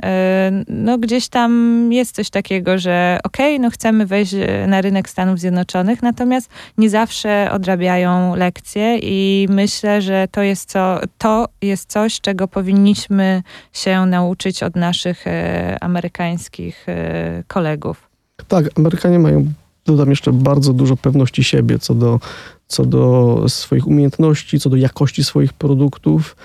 no 0.68 0.98
gdzieś 0.98 1.30
tam 1.30 1.90
jest 1.94 2.16
coś 2.16 2.30
takiego, 2.30 2.78
że 2.78 3.20
okej, 3.24 3.56
okay, 3.56 3.60
no 3.60 3.70
chcemy 3.70 4.06
wejść 4.06 4.36
na 4.68 4.82
rynek 4.82 5.10
Stanów 5.10 5.40
Zjednoczonych, 5.40 6.04
natomiast 6.04 6.50
nie 6.78 6.90
zawsze 6.90 7.52
odrabiają 7.52 8.36
lekcje 8.36 8.98
i 9.02 9.48
myślę, 9.50 10.02
że 10.02 10.28
to 10.32 10.42
jest, 10.42 10.70
co, 10.70 11.00
to 11.18 11.48
jest 11.62 11.90
coś, 11.90 12.22
czego 12.22 12.48
powinniśmy 12.48 13.44
się 13.74 14.06
nauczyć 14.06 14.64
od 14.64 14.76
naszych 14.76 15.28
e, 15.28 15.78
amerykańskich 15.82 16.90
e, 16.90 17.44
kolegów. 17.48 18.10
Tak, 18.48 18.66
Amerykanie 18.76 19.20
mają, 19.20 19.46
dodam 19.86 20.10
jeszcze, 20.10 20.32
bardzo 20.34 20.74
dużo 20.74 20.98
pewności 20.98 21.44
siebie 21.44 21.80
co 21.80 21.96
do, 21.96 22.20
co 22.68 22.86
do 22.86 23.46
swoich 23.48 23.88
umiejętności, 23.88 24.60
co 24.60 24.70
do 24.70 24.76
jakości 24.76 25.24
swoich 25.24 25.54
produktów. 25.54 26.36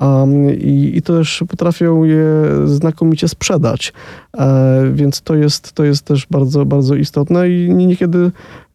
Um, 0.00 0.50
i, 0.50 0.92
I 0.94 1.02
też 1.02 1.44
potrafią 1.48 2.04
je 2.04 2.24
znakomicie 2.64 3.28
sprzedać. 3.28 3.92
E, 4.38 4.82
więc 4.92 5.22
to 5.22 5.34
jest, 5.34 5.72
to 5.72 5.84
jest 5.84 6.04
też 6.04 6.26
bardzo, 6.26 6.64
bardzo 6.64 6.94
istotne 6.94 7.50
i 7.50 7.74
niekiedy 7.74 8.30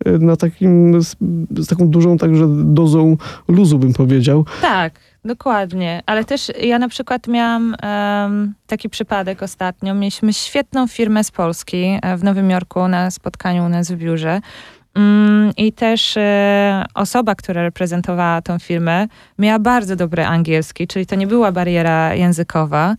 e, 0.06 0.12
na 0.12 0.36
takim, 0.36 1.04
z, 1.04 1.16
z 1.58 1.68
taką 1.68 1.90
dużą 1.90 2.18
także 2.18 2.46
dozą 2.50 3.18
luzu 3.48 3.80
bym 3.80 3.94
powiedział. 3.94 4.46
Tak. 4.62 4.94
Dokładnie, 5.26 6.04
ale 6.06 6.26
też 6.26 6.52
ja 6.62 6.80
na 6.80 6.90
przykład 6.90 7.28
miałam 7.28 7.76
um, 7.84 8.54
taki 8.68 8.90
przypadek 8.90 9.44
ostatnio. 9.44 9.96
Mieliśmy 9.96 10.34
świetną 10.34 10.88
firmę 10.88 11.24
z 11.24 11.32
Polski 11.32 12.00
e, 12.02 12.18
w 12.18 12.24
Nowym 12.24 12.50
Jorku 12.50 12.88
na 12.88 13.12
spotkaniu 13.12 13.66
u 13.66 13.70
nas 13.70 13.92
w 13.92 13.96
biurze. 13.96 14.42
Mm, 14.96 15.52
I 15.58 15.74
też 15.74 16.18
e, 16.18 16.86
osoba, 16.94 17.36
która 17.36 17.62
reprezentowała 17.64 18.42
tą 18.42 18.60
firmę, 18.60 19.08
miała 19.40 19.60
bardzo 19.60 19.96
dobry 19.96 20.26
angielski, 20.26 20.88
czyli 20.88 21.06
to 21.06 21.16
nie 21.16 21.28
była 21.28 21.52
bariera 21.52 22.16
językowa. 22.16 22.96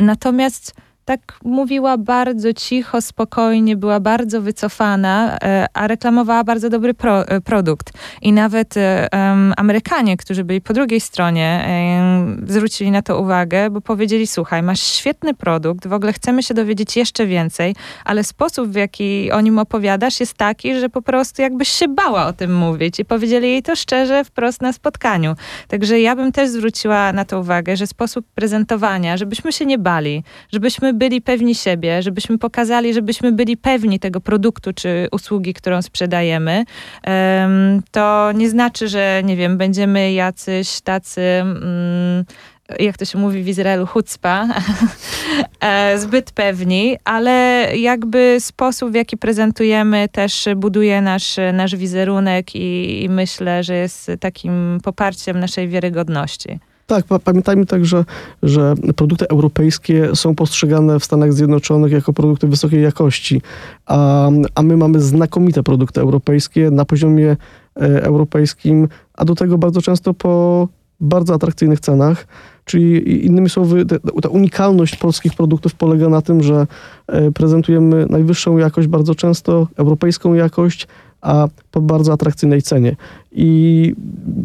Natomiast 0.00 0.74
tak 1.04 1.38
mówiła 1.44 1.98
bardzo 1.98 2.52
cicho, 2.52 3.00
spokojnie, 3.02 3.76
była 3.76 4.00
bardzo 4.00 4.40
wycofana, 4.40 5.38
e, 5.42 5.66
a 5.74 5.86
reklamowała 5.86 6.44
bardzo 6.44 6.70
dobry 6.70 6.94
pro, 6.94 7.28
e, 7.28 7.40
produkt. 7.40 7.92
I 8.22 8.32
nawet 8.32 8.74
um, 8.76 9.54
Amerykanie, 9.56 10.16
którzy 10.16 10.44
byli 10.44 10.60
po 10.60 10.72
drugiej 10.72 11.00
stronie, 11.00 11.64
um, 11.98 12.46
zwrócili 12.48 12.90
na 12.90 13.02
to 13.02 13.20
uwagę, 13.20 13.70
bo 13.70 13.80
powiedzieli: 13.80 14.26
Słuchaj, 14.26 14.62
masz 14.62 14.80
świetny 14.80 15.34
produkt, 15.34 15.86
w 15.86 15.92
ogóle 15.92 16.12
chcemy 16.12 16.42
się 16.42 16.54
dowiedzieć 16.54 16.96
jeszcze 16.96 17.26
więcej, 17.26 17.74
ale 18.04 18.24
sposób, 18.24 18.68
w 18.68 18.74
jaki 18.74 19.32
o 19.32 19.40
nim 19.40 19.58
opowiadasz, 19.58 20.20
jest 20.20 20.34
taki, 20.34 20.80
że 20.80 20.88
po 20.88 21.02
prostu 21.02 21.42
jakbyś 21.42 21.68
się 21.68 21.88
bała 21.88 22.26
o 22.26 22.32
tym 22.32 22.56
mówić. 22.56 23.00
I 23.00 23.04
powiedzieli 23.04 23.48
jej 23.48 23.62
to 23.62 23.76
szczerze, 23.76 24.24
wprost 24.24 24.62
na 24.62 24.72
spotkaniu. 24.72 25.34
Także 25.68 26.00
ja 26.00 26.16
bym 26.16 26.32
też 26.32 26.48
zwróciła 26.48 27.12
na 27.12 27.24
to 27.24 27.40
uwagę, 27.40 27.76
że 27.76 27.86
sposób 27.86 28.26
prezentowania, 28.34 29.16
żebyśmy 29.16 29.52
się 29.52 29.66
nie 29.66 29.78
bali, 29.78 30.24
żebyśmy 30.52 30.93
byli 30.94 31.20
pewni 31.20 31.54
siebie, 31.54 32.02
żebyśmy 32.02 32.38
pokazali, 32.38 32.94
żebyśmy 32.94 33.32
byli 33.32 33.56
pewni 33.56 33.98
tego 33.98 34.20
produktu 34.20 34.72
czy 34.72 35.08
usługi, 35.12 35.54
którą 35.54 35.82
sprzedajemy, 35.82 36.64
to 37.90 38.32
nie 38.32 38.50
znaczy, 38.50 38.88
że 38.88 39.22
nie 39.24 39.36
wiem, 39.36 39.58
będziemy 39.58 40.12
jacyś 40.12 40.80
tacy. 40.80 41.20
Mm, 41.20 42.24
jak 42.78 42.96
to 42.96 43.04
się 43.04 43.18
mówi 43.18 43.42
w 43.42 43.48
Izraelu, 43.48 43.86
chucpa, 43.86 44.48
e, 45.60 45.98
zbyt 45.98 46.32
pewni, 46.32 46.96
ale 47.04 47.68
jakby 47.76 48.36
sposób, 48.40 48.90
w 48.90 48.94
jaki 48.94 49.16
prezentujemy, 49.16 50.08
też 50.08 50.48
buduje 50.56 51.02
nasz, 51.02 51.36
nasz 51.52 51.76
wizerunek 51.76 52.54
i, 52.54 53.02
i 53.02 53.08
myślę, 53.08 53.62
że 53.62 53.74
jest 53.74 54.10
takim 54.20 54.78
poparciem 54.82 55.40
naszej 55.40 55.68
wiarygodności. 55.68 56.58
Tak, 56.86 57.04
pamiętajmy 57.24 57.66
także, 57.66 58.04
że 58.42 58.74
produkty 58.96 59.28
europejskie 59.28 60.16
są 60.16 60.34
postrzegane 60.34 61.00
w 61.00 61.04
Stanach 61.04 61.32
Zjednoczonych 61.32 61.92
jako 61.92 62.12
produkty 62.12 62.46
wysokiej 62.46 62.82
jakości, 62.82 63.42
a, 63.86 64.30
a 64.54 64.62
my 64.62 64.76
mamy 64.76 65.00
znakomite 65.00 65.62
produkty 65.62 66.00
europejskie 66.00 66.70
na 66.70 66.84
poziomie 66.84 67.30
e, 67.30 67.36
europejskim, 68.02 68.88
a 69.14 69.24
do 69.24 69.34
tego 69.34 69.58
bardzo 69.58 69.82
często 69.82 70.14
po 70.14 70.68
bardzo 71.00 71.34
atrakcyjnych 71.34 71.80
cenach. 71.80 72.26
Czyli 72.64 73.26
innymi 73.26 73.50
słowy, 73.50 73.86
ta 74.22 74.28
unikalność 74.28 74.96
polskich 74.96 75.34
produktów 75.34 75.74
polega 75.74 76.08
na 76.08 76.22
tym, 76.22 76.42
że 76.42 76.66
e, 77.06 77.32
prezentujemy 77.32 78.06
najwyższą 78.10 78.58
jakość 78.58 78.88
bardzo 78.88 79.14
często, 79.14 79.68
europejską 79.76 80.34
jakość, 80.34 80.86
a 81.24 81.48
po 81.70 81.80
bardzo 81.80 82.12
atrakcyjnej 82.12 82.62
cenie. 82.62 82.96
I 83.32 83.94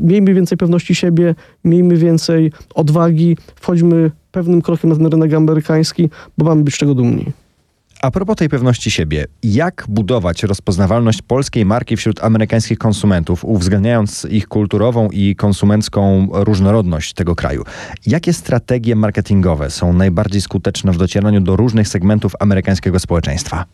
miejmy 0.02 0.34
więcej 0.34 0.58
pewności 0.58 0.96
siebie, 0.96 1.36
miejmy 1.64 1.98
więcej 1.98 2.52
odwagi, 2.76 3.38
wchodźmy 3.56 4.12
pewnym 4.32 4.62
krokiem 4.62 4.90
na 4.90 4.96
ten 4.96 5.12
rynek 5.12 5.34
amerykański, 5.34 6.10
bo 6.38 6.46
mamy 6.46 6.64
być 6.64 6.78
czego 6.78 6.96
dumni. 6.96 7.26
A 8.02 8.12
propos 8.12 8.36
tej 8.36 8.50
pewności 8.50 8.92
siebie, 8.92 9.26
jak 9.44 9.86
budować 9.90 10.44
rozpoznawalność 10.44 11.22
polskiej 11.22 11.66
marki 11.66 11.98
wśród 11.98 12.24
amerykańskich 12.24 12.78
konsumentów, 12.78 13.46
uwzględniając 13.46 14.28
ich 14.32 14.48
kulturową 14.48 15.10
i 15.10 15.36
konsumencką 15.36 16.28
różnorodność 16.32 17.14
tego 17.14 17.36
kraju? 17.36 17.64
Jakie 18.06 18.34
strategie 18.34 18.96
marketingowe 18.96 19.70
są 19.70 19.94
najbardziej 19.94 20.42
skuteczne 20.42 20.92
w 20.92 20.98
docieraniu 20.98 21.42
do 21.42 21.56
różnych 21.56 21.88
segmentów 21.88 22.34
amerykańskiego 22.40 23.00
społeczeństwa? 23.00 23.66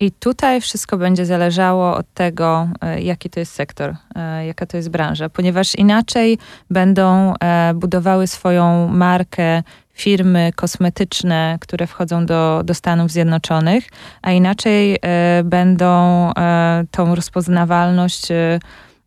I 0.00 0.12
tutaj 0.12 0.60
wszystko 0.60 0.98
będzie 0.98 1.26
zależało 1.26 1.96
od 1.96 2.06
tego, 2.14 2.68
e, 2.80 3.02
jaki 3.02 3.30
to 3.30 3.40
jest 3.40 3.52
sektor, 3.52 3.96
e, 4.14 4.46
jaka 4.46 4.66
to 4.66 4.76
jest 4.76 4.90
branża, 4.90 5.28
ponieważ 5.28 5.74
inaczej 5.74 6.38
będą 6.70 7.34
e, 7.34 7.74
budowały 7.74 8.26
swoją 8.26 8.88
markę 8.88 9.62
firmy 9.92 10.50
kosmetyczne, 10.56 11.58
które 11.60 11.86
wchodzą 11.86 12.26
do, 12.26 12.62
do 12.64 12.74
Stanów 12.74 13.10
Zjednoczonych, 13.10 13.88
a 14.22 14.32
inaczej 14.32 14.98
będą 15.44 16.30
tą 16.90 17.14
rozpoznawalność 17.14 18.28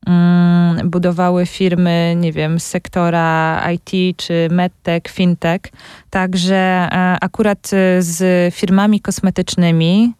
mm, 0.07 0.89
budowały 0.89 1.45
firmy, 1.45 2.13
nie 2.17 2.31
wiem, 2.31 2.59
z 2.59 2.65
sektora 2.65 3.63
IT 3.71 4.17
czy 4.17 4.47
medtech, 4.51 5.03
fintech. 5.09 5.61
Także 6.09 6.87
akurat 7.21 7.67
z 7.99 8.53
firmami 8.55 9.01
kosmetycznymi 9.01 10.13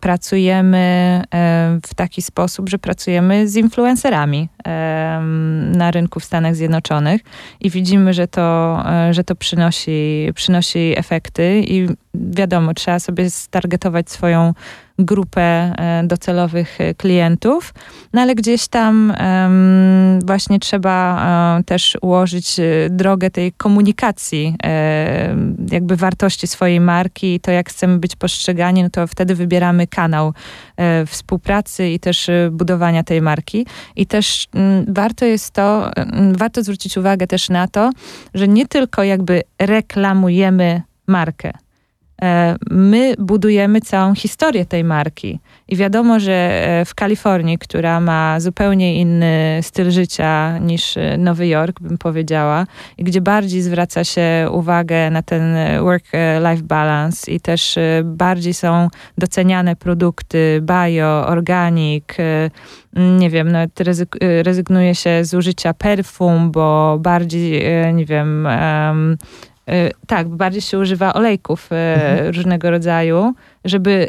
pracujemy 0.00 1.22
w 1.86 1.94
taki 1.96 2.22
sposób, 2.22 2.68
że 2.68 2.78
pracujemy 2.78 3.48
z 3.48 3.56
influencerami 3.56 4.48
na 5.76 5.90
rynku 5.90 6.20
w 6.20 6.24
Stanach 6.24 6.56
Zjednoczonych 6.56 7.20
i 7.60 7.70
widzimy, 7.70 8.12
że 8.12 8.28
to, 8.28 8.78
e, 8.86 9.14
że 9.14 9.24
to 9.24 9.36
przynosi, 9.36 10.28
przynosi 10.34 10.94
efekty 10.96 11.62
i 11.66 11.88
wiadomo, 12.14 12.74
trzeba 12.74 12.98
sobie 12.98 13.30
stargetować 13.30 14.10
swoją 14.10 14.54
grupę 14.98 15.40
e, 15.40 16.02
docelowych 16.04 16.80
e, 16.80 16.94
klientów, 16.94 17.74
no 18.12 18.20
ale 18.20 18.34
gdzieś 18.34 18.68
tam 18.68 19.12
właśnie 20.24 20.58
trzeba 20.58 21.26
um, 21.54 21.64
też 21.64 21.98
ułożyć 22.02 22.56
drogę 22.90 23.30
tej 23.30 23.52
komunikacji, 23.52 24.56
jakby 25.70 25.96
wartości 25.96 26.46
swojej 26.46 26.80
marki 26.80 27.34
i 27.34 27.40
to, 27.40 27.50
jak 27.50 27.68
chcemy 27.68 27.98
być 27.98 28.16
postrzegani, 28.16 28.82
no 28.82 28.90
to 28.90 29.06
wtedy 29.06 29.34
wybieramy 29.34 29.86
kanał 29.86 30.34
współpracy 31.06 31.88
i 31.88 32.00
też 32.00 32.30
budowania 32.50 33.04
tej 33.04 33.22
marki. 33.22 33.66
I 33.96 34.06
też 34.06 34.48
mm, 34.54 34.84
warto 34.88 35.24
jest 35.24 35.50
to, 35.50 35.90
warto 36.32 36.62
zwrócić 36.62 36.96
uwagę 36.96 37.26
też 37.26 37.48
na 37.48 37.68
to, 37.68 37.90
że 38.34 38.48
nie 38.48 38.66
tylko 38.66 39.02
jakby 39.02 39.42
reklamujemy 39.58 40.82
markę, 41.06 41.52
E, 41.52 41.65
my 42.70 43.14
budujemy 43.18 43.80
całą 43.80 44.14
historię 44.14 44.66
tej 44.66 44.84
marki. 44.84 45.40
I 45.68 45.76
wiadomo, 45.76 46.20
że 46.20 46.32
e, 46.32 46.84
w 46.84 46.94
Kalifornii, 46.94 47.58
która 47.58 48.00
ma 48.00 48.40
zupełnie 48.40 49.00
inny 49.00 49.58
styl 49.62 49.90
życia 49.90 50.58
niż 50.58 50.96
e, 50.96 51.18
Nowy 51.18 51.46
Jork, 51.46 51.80
bym 51.80 51.98
powiedziała, 51.98 52.66
i 52.98 53.04
gdzie 53.04 53.20
bardziej 53.20 53.62
zwraca 53.62 54.04
się 54.04 54.48
uwagę 54.52 55.10
na 55.10 55.22
ten 55.22 55.56
work-life 55.80 56.62
balance 56.62 57.30
i 57.30 57.40
też 57.40 57.78
bardziej 58.04 58.54
są 58.54 58.88
doceniane 59.18 59.76
produkty 59.76 60.62
bio, 60.62 61.26
organik, 61.26 62.16
nie 62.96 63.30
wiem, 63.30 63.52
nawet 63.52 63.80
rezygnuje 64.42 64.94
się 64.94 65.24
z 65.24 65.34
użycia 65.34 65.74
perfum, 65.74 66.50
bo 66.50 66.98
bardziej, 67.00 67.64
nie 67.94 68.04
wiem, 68.04 68.46
E, 68.46 69.16
tak, 70.06 70.28
bardziej 70.28 70.62
się 70.62 70.78
używa 70.78 71.14
olejków 71.14 71.72
e, 71.72 71.94
mhm. 71.94 72.34
różnego 72.34 72.70
rodzaju, 72.70 73.34
żeby, 73.64 74.08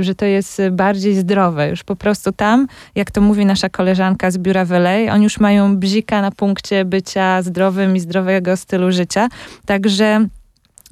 że 0.00 0.14
to 0.14 0.24
jest 0.24 0.62
bardziej 0.72 1.14
zdrowe. 1.14 1.68
Już 1.68 1.84
po 1.84 1.96
prostu 1.96 2.32
tam, 2.32 2.66
jak 2.94 3.10
to 3.10 3.20
mówi 3.20 3.46
nasza 3.46 3.68
koleżanka 3.68 4.30
z 4.30 4.38
biura 4.38 4.64
w 4.64 4.72
LA, 4.72 5.12
oni 5.12 5.24
już 5.24 5.40
mają 5.40 5.76
bzika 5.76 6.22
na 6.22 6.30
punkcie 6.30 6.84
bycia 6.84 7.42
zdrowym 7.42 7.96
i 7.96 8.00
zdrowego 8.00 8.56
stylu 8.56 8.92
życia. 8.92 9.28
Także 9.66 10.26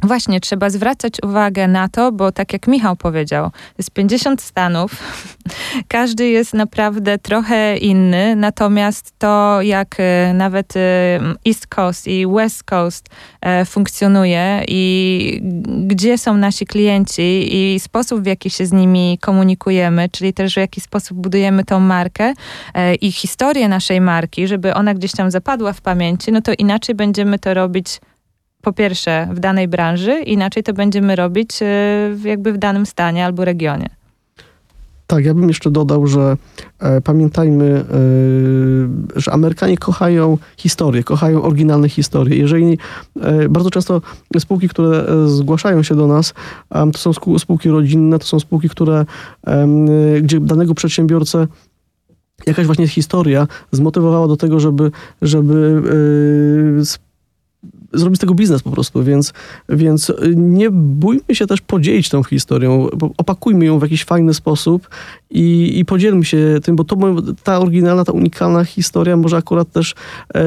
Właśnie, 0.02 0.40
trzeba 0.40 0.70
zwracać 0.70 1.14
uwagę 1.22 1.68
na 1.68 1.88
to, 1.88 2.12
bo 2.12 2.32
tak 2.32 2.52
jak 2.52 2.66
Michał 2.66 2.96
powiedział, 2.96 3.50
jest 3.78 3.90
50 3.90 4.42
stanów, 4.42 4.92
każdy 5.88 6.28
jest 6.28 6.54
naprawdę 6.54 7.18
trochę 7.18 7.76
inny, 7.76 8.36
natomiast 8.36 9.12
to, 9.18 9.62
jak 9.62 9.96
e, 9.98 10.34
nawet 10.34 10.76
e, 10.76 11.20
East 11.46 11.66
Coast 11.66 12.08
i 12.08 12.26
West 12.26 12.64
Coast 12.64 13.08
e, 13.40 13.64
funkcjonuje 13.64 14.64
i 14.68 15.40
gdzie 15.86 16.18
są 16.18 16.36
nasi 16.36 16.66
klienci 16.66 17.56
i 17.56 17.80
sposób, 17.80 18.20
w 18.20 18.26
jaki 18.26 18.50
się 18.50 18.66
z 18.66 18.72
nimi 18.72 19.18
komunikujemy, 19.20 20.08
czyli 20.08 20.32
też 20.32 20.54
w 20.54 20.56
jaki 20.56 20.80
sposób 20.80 21.18
budujemy 21.18 21.64
tą 21.64 21.80
markę 21.80 22.34
i 23.00 23.12
historię 23.12 23.68
naszej 23.68 24.00
marki, 24.00 24.46
żeby 24.46 24.74
ona 24.74 24.94
gdzieś 24.94 25.12
tam 25.12 25.30
zapadła 25.30 25.72
w 25.72 25.80
pamięci, 25.80 26.32
no 26.32 26.42
to 26.42 26.52
inaczej 26.58 26.94
będziemy 26.94 27.38
to 27.38 27.54
robić 27.54 28.00
po 28.64 28.72
pierwsze 28.72 29.28
w 29.32 29.40
danej 29.40 29.68
branży, 29.68 30.20
inaczej 30.20 30.62
to 30.62 30.72
będziemy 30.72 31.16
robić 31.16 31.62
e, 31.62 31.66
jakby 32.24 32.52
w 32.52 32.58
danym 32.58 32.86
stanie 32.86 33.24
albo 33.24 33.44
regionie. 33.44 33.88
Tak, 35.06 35.24
ja 35.24 35.34
bym 35.34 35.48
jeszcze 35.48 35.70
dodał, 35.70 36.06
że 36.06 36.36
e, 36.78 37.00
pamiętajmy, 37.00 37.84
e, 39.16 39.20
że 39.20 39.32
Amerykanie 39.32 39.76
kochają 39.76 40.38
historię, 40.56 41.04
kochają 41.04 41.42
oryginalne 41.42 41.88
historie. 41.88 42.38
Jeżeli 42.38 42.78
e, 43.20 43.48
bardzo 43.48 43.70
często 43.70 44.00
spółki, 44.38 44.68
które 44.68 45.06
e, 45.06 45.28
zgłaszają 45.28 45.82
się 45.82 45.94
do 45.94 46.06
nas, 46.06 46.34
to 46.68 46.98
są 46.98 47.38
spółki 47.38 47.68
rodzinne, 47.68 48.18
to 48.18 48.26
są 48.26 48.40
spółki, 48.40 48.68
które, 48.68 49.04
gdzie 50.22 50.40
danego 50.40 50.74
przedsiębiorcę 50.74 51.46
jakaś 52.46 52.66
właśnie 52.66 52.88
historia 52.88 53.46
zmotywowała 53.72 54.28
do 54.28 54.36
tego, 54.36 54.60
żeby, 54.60 54.90
żeby 55.22 55.82
zrobić 57.94 58.18
z 58.18 58.20
tego 58.20 58.34
biznes 58.34 58.62
po 58.62 58.70
prostu, 58.70 59.04
więc, 59.04 59.32
więc 59.68 60.12
nie 60.36 60.70
bójmy 60.70 61.34
się 61.34 61.46
też 61.46 61.60
podzielić 61.60 62.08
tą 62.08 62.22
historią, 62.22 62.88
opakujmy 63.16 63.64
ją 63.64 63.78
w 63.78 63.82
jakiś 63.82 64.04
fajny 64.04 64.34
sposób 64.34 64.88
i, 65.30 65.78
i 65.78 65.84
podzielmy 65.84 66.24
się 66.24 66.58
tym, 66.62 66.76
bo 66.76 66.84
to 66.84 66.96
ta 67.42 67.58
oryginalna, 67.58 68.04
ta 68.04 68.12
unikalna 68.12 68.64
historia 68.64 69.16
może 69.16 69.36
akurat 69.36 69.72
też 69.72 69.94
e, 70.34 70.44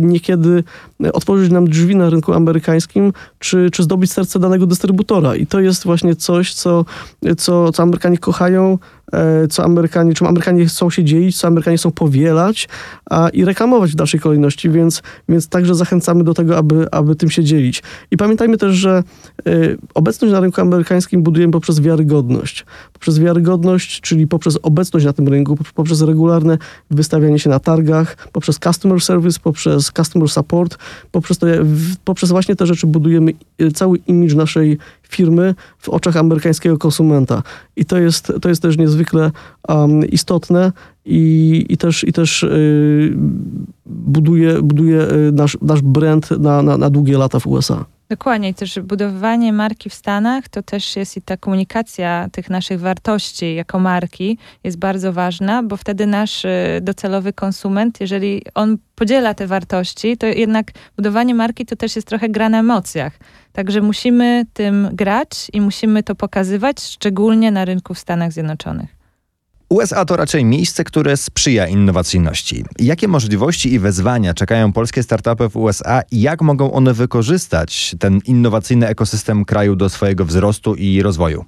niekiedy 0.00 0.64
otworzyć 1.12 1.52
nam 1.52 1.68
drzwi 1.68 1.96
na 1.96 2.10
rynku 2.10 2.32
amerykańskim, 2.32 3.12
czy, 3.38 3.68
czy 3.72 3.82
zdobyć 3.82 4.12
serce 4.12 4.38
danego 4.38 4.66
dystrybutora. 4.66 5.36
I 5.36 5.46
to 5.46 5.60
jest 5.60 5.84
właśnie 5.84 6.16
coś, 6.16 6.54
co, 6.54 6.84
co, 7.38 7.72
co 7.72 7.82
Amerykanie 7.82 8.18
kochają, 8.18 8.78
co 9.50 9.64
Amerykanie, 9.64 10.14
czym 10.14 10.26
Amerykanie 10.26 10.66
chcą 10.66 10.90
się 10.90 11.04
dzielić, 11.04 11.36
co 11.36 11.46
Amerykanie 11.48 11.76
chcą 11.76 11.90
powielać 11.90 12.68
a, 13.10 13.28
i 13.28 13.44
reklamować 13.44 13.92
w 13.92 13.94
dalszej 13.94 14.20
kolejności, 14.20 14.70
więc, 14.70 15.02
więc 15.28 15.48
także 15.48 15.74
zachęcamy 15.74 16.24
do 16.24 16.34
tego, 16.34 16.58
aby, 16.58 16.86
aby 16.90 17.16
tym 17.16 17.30
się 17.30 17.44
dzielić. 17.44 17.82
I 18.10 18.16
pamiętajmy 18.16 18.58
też, 18.58 18.74
że 18.74 19.02
y, 19.48 19.78
obecność 19.94 20.32
na 20.32 20.40
rynku 20.40 20.60
amerykańskim 20.60 21.22
budujemy 21.22 21.52
poprzez 21.52 21.80
wiarygodność. 21.80 22.66
Poprzez 22.92 23.18
wiarygodność, 23.18 24.00
czyli 24.00 24.26
poprzez 24.26 24.58
obecność 24.62 25.06
na 25.06 25.12
tym 25.12 25.28
rynku, 25.28 25.58
poprzez 25.74 26.02
regularne 26.02 26.58
wystawianie 26.90 27.38
się 27.38 27.50
na 27.50 27.60
targach, 27.60 28.28
poprzez 28.32 28.58
customer 28.58 29.00
service, 29.00 29.40
poprzez 29.42 29.92
customer 29.96 30.28
support, 30.28 30.78
poprzez, 31.12 31.38
to, 31.38 31.46
poprzez 32.04 32.30
właśnie 32.30 32.56
te 32.56 32.66
rzeczy 32.66 32.86
budujemy 32.86 33.32
y, 33.60 33.72
cały 33.72 33.98
imidż 33.98 34.34
naszej 34.34 34.78
firmy 35.08 35.54
w 35.78 35.88
oczach 35.88 36.16
amerykańskiego 36.16 36.78
konsumenta. 36.78 37.42
I 37.76 37.84
to 37.84 37.98
jest, 37.98 38.32
to 38.42 38.48
jest 38.48 38.62
też 38.62 38.78
niezwykle 38.78 39.30
um, 39.68 40.04
istotne 40.04 40.72
i, 41.04 41.66
i 41.68 41.76
też, 41.76 42.04
i 42.04 42.12
też 42.12 42.42
yy, 42.42 43.12
buduje, 43.86 44.62
buduje 44.62 45.12
y, 45.12 45.32
nasz, 45.32 45.58
nasz 45.62 45.82
brand 45.82 46.30
na, 46.30 46.62
na, 46.62 46.78
na 46.78 46.90
długie 46.90 47.18
lata 47.18 47.40
w 47.40 47.46
USA. 47.46 47.84
Dokładnie. 48.08 48.48
I 48.48 48.54
też 48.54 48.80
budowanie 48.80 49.52
marki 49.52 49.90
w 49.90 49.94
Stanach 49.94 50.48
to 50.48 50.62
też 50.62 50.96
jest 50.96 51.16
i 51.16 51.22
ta 51.22 51.36
komunikacja 51.36 52.28
tych 52.32 52.50
naszych 52.50 52.80
wartości 52.80 53.54
jako 53.54 53.78
marki 53.78 54.38
jest 54.64 54.78
bardzo 54.78 55.12
ważna, 55.12 55.62
bo 55.62 55.76
wtedy 55.76 56.06
nasz 56.06 56.44
y, 56.44 56.80
docelowy 56.82 57.32
konsument, 57.32 58.00
jeżeli 58.00 58.42
on 58.54 58.78
podziela 58.94 59.34
te 59.34 59.46
wartości, 59.46 60.16
to 60.16 60.26
jednak 60.26 60.72
budowanie 60.96 61.34
marki 61.34 61.66
to 61.66 61.76
też 61.76 61.96
jest 61.96 62.08
trochę 62.08 62.28
gra 62.28 62.48
na 62.48 62.58
emocjach. 62.60 63.12
Także 63.52 63.80
musimy 63.80 64.46
tym 64.52 64.88
grać 64.92 65.50
i 65.52 65.60
musimy 65.60 66.02
to 66.02 66.14
pokazywać, 66.14 66.80
szczególnie 66.80 67.50
na 67.50 67.64
rynku 67.64 67.94
w 67.94 67.98
Stanach 67.98 68.32
Zjednoczonych. 68.32 69.03
USA 69.68 70.04
to 70.04 70.16
raczej 70.16 70.44
miejsce, 70.44 70.84
które 70.84 71.16
sprzyja 71.16 71.66
innowacyjności. 71.66 72.64
Jakie 72.78 73.08
możliwości 73.08 73.72
i 73.72 73.78
wyzwania 73.78 74.34
czekają 74.34 74.72
polskie 74.72 75.02
startupy 75.02 75.48
w 75.48 75.56
USA 75.56 76.02
i 76.10 76.20
jak 76.20 76.42
mogą 76.42 76.72
one 76.72 76.94
wykorzystać 76.94 77.96
ten 77.98 78.20
innowacyjny 78.26 78.88
ekosystem 78.88 79.44
kraju 79.44 79.76
do 79.76 79.88
swojego 79.88 80.24
wzrostu 80.24 80.74
i 80.74 81.02
rozwoju? 81.02 81.44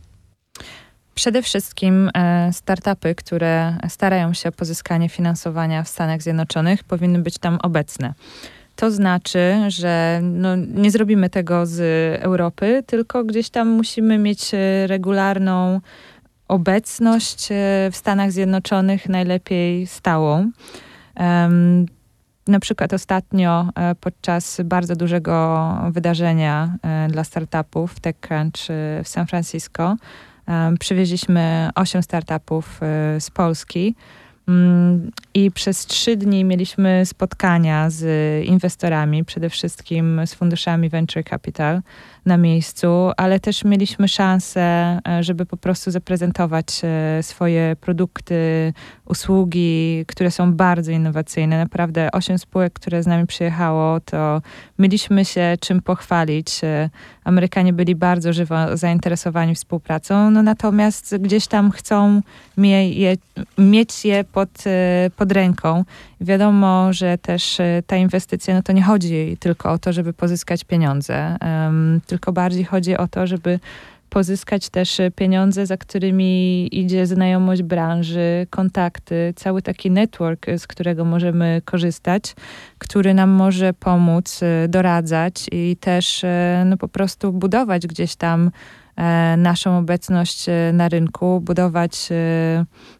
Przede 1.14 1.42
wszystkim 1.42 2.10
e, 2.14 2.52
startupy, 2.52 3.14
które 3.14 3.76
starają 3.88 4.34
się 4.34 4.48
o 4.48 4.52
pozyskanie 4.52 5.08
finansowania 5.08 5.82
w 5.82 5.88
Stanach 5.88 6.22
Zjednoczonych, 6.22 6.84
powinny 6.84 7.18
być 7.18 7.38
tam 7.38 7.58
obecne. 7.62 8.14
To 8.76 8.90
znaczy, 8.90 9.54
że 9.68 10.20
no, 10.22 10.56
nie 10.56 10.90
zrobimy 10.90 11.30
tego 11.30 11.66
z 11.66 11.80
Europy, 12.22 12.82
tylko 12.86 13.24
gdzieś 13.24 13.50
tam 13.50 13.68
musimy 13.68 14.18
mieć 14.18 14.54
e, 14.54 14.86
regularną 14.86 15.80
obecność 16.48 17.48
e, 17.52 17.54
w 17.92 17.96
Stanach 17.96 18.32
Zjednoczonych 18.32 19.08
najlepiej 19.08 19.86
stałą. 19.86 20.50
Na 22.46 22.60
przykład 22.60 22.92
ostatnio 22.92 23.68
e, 23.74 23.94
podczas 23.94 24.60
bardzo 24.64 24.96
dużego 24.96 25.68
wydarzenia 25.90 26.76
e, 26.82 27.08
dla 27.08 27.24
startupów 27.24 28.00
TechCrunch 28.00 28.66
w 29.04 29.08
San 29.08 29.26
Francisco 29.26 29.96
przywieźliśmy 30.80 31.70
8 31.74 32.02
startupów 32.02 32.80
z 33.18 33.30
Polski. 33.30 33.94
Mm, 34.48 35.10
I 35.34 35.50
przez 35.50 35.86
trzy 35.86 36.16
dni 36.16 36.44
mieliśmy 36.44 37.06
spotkania 37.06 37.90
z 37.90 38.04
inwestorami, 38.44 39.24
przede 39.24 39.50
wszystkim 39.50 40.20
z 40.26 40.34
funduszami 40.34 40.88
Venture 40.88 41.24
Capital 41.24 41.82
na 42.26 42.36
miejscu, 42.36 43.10
ale 43.16 43.40
też 43.40 43.64
mieliśmy 43.64 44.08
szansę, 44.08 44.60
e, 45.08 45.22
żeby 45.22 45.46
po 45.46 45.56
prostu 45.56 45.90
zaprezentować 45.90 46.66
e, 46.84 47.22
swoje 47.22 47.76
produkty, 47.80 48.72
usługi, 49.04 50.04
które 50.08 50.30
są 50.30 50.52
bardzo 50.52 50.92
innowacyjne. 50.92 51.58
Naprawdę 51.58 52.12
osiem 52.12 52.38
spółek, 52.38 52.72
które 52.72 53.02
z 53.02 53.06
nami 53.06 53.26
przyjechało, 53.26 54.00
to 54.00 54.42
mieliśmy 54.78 55.24
się 55.24 55.56
czym 55.60 55.82
pochwalić. 55.82 56.64
E, 56.64 56.90
Amerykanie 57.24 57.72
byli 57.72 57.94
bardzo 57.94 58.32
żywo 58.32 58.76
zainteresowani 58.76 59.54
współpracą, 59.54 60.30
no 60.30 60.42
natomiast 60.42 61.16
gdzieś 61.16 61.46
tam 61.46 61.70
chcą 61.70 62.22
mie 62.56 62.90
je, 62.90 63.16
mieć 63.58 64.04
je 64.04 64.24
pod, 64.24 64.48
pod 65.16 65.32
ręką. 65.32 65.84
Wiadomo, 66.20 66.92
że 66.92 67.18
też 67.18 67.58
ta 67.86 67.96
inwestycja, 67.96 68.54
no 68.54 68.62
to 68.62 68.72
nie 68.72 68.82
chodzi 68.82 69.36
tylko 69.40 69.72
o 69.72 69.78
to, 69.78 69.92
żeby 69.92 70.12
pozyskać 70.12 70.64
pieniądze, 70.64 71.36
um, 71.40 72.00
tylko 72.16 72.32
bardziej 72.32 72.64
chodzi 72.64 72.96
o 72.96 73.08
to, 73.08 73.26
żeby 73.26 73.58
pozyskać 74.08 74.68
też 74.68 75.00
pieniądze, 75.16 75.66
za 75.66 75.76
którymi 75.76 76.68
idzie 76.80 77.06
znajomość 77.06 77.62
branży, 77.62 78.46
kontakty, 78.50 79.32
cały 79.36 79.62
taki 79.62 79.90
network, 79.90 80.46
z 80.58 80.66
którego 80.66 81.04
możemy 81.04 81.62
korzystać, 81.64 82.34
który 82.78 83.14
nam 83.14 83.30
może 83.30 83.72
pomóc, 83.72 84.40
e, 84.42 84.68
doradzać 84.68 85.46
i 85.52 85.76
też 85.80 86.24
e, 86.24 86.64
no, 86.66 86.76
po 86.76 86.88
prostu 86.88 87.32
budować 87.32 87.86
gdzieś 87.86 88.16
tam 88.16 88.50
e, 88.96 89.36
naszą 89.36 89.78
obecność 89.78 90.46
na 90.72 90.88
rynku, 90.88 91.40
budować 91.40 92.08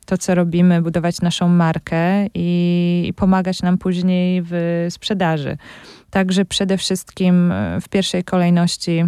to, 0.07 0.19
co 0.19 0.35
robimy, 0.35 0.83
budować 0.83 1.21
naszą 1.21 1.49
markę 1.49 2.27
i, 2.35 3.05
i 3.09 3.15
pomagać 3.15 3.63
nam 3.63 3.79
później 3.79 4.43
w 4.45 4.87
sprzedaży. 4.91 5.57
Także 6.11 6.45
przede 6.45 6.79
wszystkim 6.79 7.53
w 7.81 7.89
pierwszej 7.89 8.25
kolejności 8.25 9.05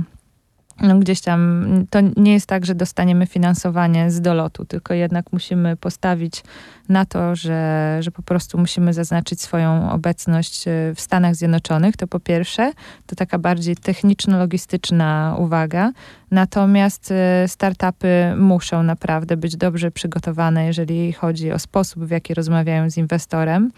no 0.81 0.99
gdzieś 0.99 1.21
tam 1.21 1.67
to 1.91 1.99
nie 2.17 2.33
jest 2.33 2.47
tak, 2.47 2.67
że 2.67 2.75
dostaniemy 2.75 3.27
finansowanie 3.27 4.11
z 4.11 4.21
dolotu, 4.21 4.65
tylko 4.65 4.95
jednak 4.95 5.33
musimy 5.33 5.77
postawić 5.77 6.43
na 6.89 7.05
to, 7.05 7.37
że, 7.37 7.97
że 8.01 8.11
po 8.11 8.23
prostu 8.23 8.59
musimy 8.59 8.93
zaznaczyć 8.93 9.43
swoją 9.43 9.91
obecność 9.91 10.69
e, 10.69 10.71
w 10.95 11.01
Stanach 11.01 11.35
Zjednoczonych. 11.35 11.97
To 11.97 12.07
po 12.07 12.21
pierwsze, 12.21 12.73
to 13.07 13.17
taka 13.17 13.39
bardziej 13.39 13.77
techniczno-logistyczna 13.77 15.37
uwaga. 15.39 15.93
Natomiast 16.31 17.11
e, 17.11 17.49
startupy 17.49 18.35
muszą 18.37 18.83
naprawdę 18.83 19.37
być 19.37 19.57
dobrze 19.57 19.91
przygotowane, 19.91 20.67
jeżeli 20.67 21.13
chodzi 21.13 21.53
o 21.53 21.59
sposób, 21.59 22.05
w 22.05 22.11
jaki 22.11 22.35
rozmawiają 22.35 22.91
z 22.91 22.97
inwestorem. 22.97 23.71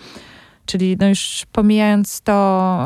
Czyli 0.70 0.96
no 1.00 1.08
już 1.08 1.46
pomijając 1.52 2.20
to, 2.20 2.78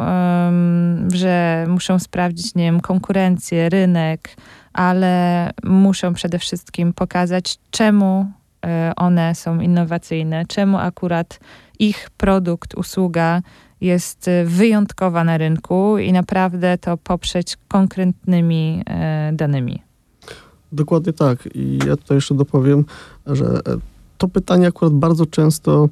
że 1.15 1.65
muszą 1.69 1.99
sprawdzić, 1.99 2.55
nie 2.55 2.65
wiem, 2.65 2.81
konkurencję, 2.81 3.69
rynek, 3.69 4.37
ale 4.73 5.51
muszą 5.65 6.15
przede 6.15 6.39
wszystkim 6.39 6.93
pokazać, 6.93 7.59
czemu 7.71 8.27
e, 8.67 8.93
one 8.97 9.35
są 9.35 9.61
innowacyjne, 9.61 10.47
czemu 10.47 10.79
akurat 10.79 11.41
ich 11.79 12.11
produkt, 12.17 12.75
usługa 12.75 13.43
jest 13.81 14.29
e, 14.29 14.45
wyjątkowa 14.45 15.25
na 15.25 15.39
rynku 15.39 15.99
i 15.99 16.13
naprawdę 16.13 16.79
to 16.79 16.97
poprzeć 16.97 17.57
konkretnymi 17.69 18.83
e, 18.87 19.31
danymi. 19.33 19.83
Dokładnie 20.73 21.13
tak. 21.13 21.49
I 21.55 21.79
ja 21.87 21.97
tutaj 21.97 22.17
jeszcze 22.17 22.35
dopowiem, 22.35 22.85
że 23.27 23.61
to 24.19 24.29
pytanie 24.29 24.67
akurat 24.67 24.93
bardzo 24.93 25.27
często 25.27 25.89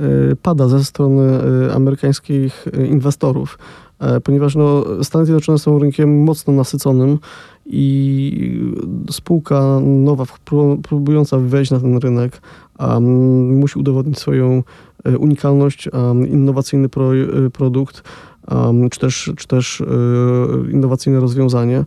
y, 0.00 0.36
pada 0.42 0.68
ze 0.68 0.84
strony 0.84 1.40
y, 1.66 1.72
amerykańskich 1.74 2.66
y, 2.66 2.86
inwestorów, 2.86 3.58
e, 3.98 4.20
ponieważ 4.20 4.56
no, 4.56 4.84
Stany 5.02 5.24
Zjednoczone 5.24 5.58
są 5.58 5.78
rynkiem 5.78 6.24
mocno 6.24 6.52
nasyconym 6.52 7.18
i 7.66 8.60
spółka 9.10 9.80
nowa, 9.82 10.24
próbująca 10.88 11.38
wejść 11.38 11.70
na 11.70 11.80
ten 11.80 11.98
rynek, 11.98 12.40
um, 12.78 13.58
musi 13.58 13.78
udowodnić 13.78 14.18
swoją 14.18 14.62
unikalność, 15.18 15.88
um, 15.92 16.28
innowacyjny 16.28 16.88
pro, 16.88 17.10
produkt, 17.52 18.02
um, 18.50 18.90
czy 18.90 19.00
też, 19.00 19.32
czy 19.36 19.46
też 19.46 19.82
innowacyjne 20.72 21.20
rozwiązanie. 21.20 21.84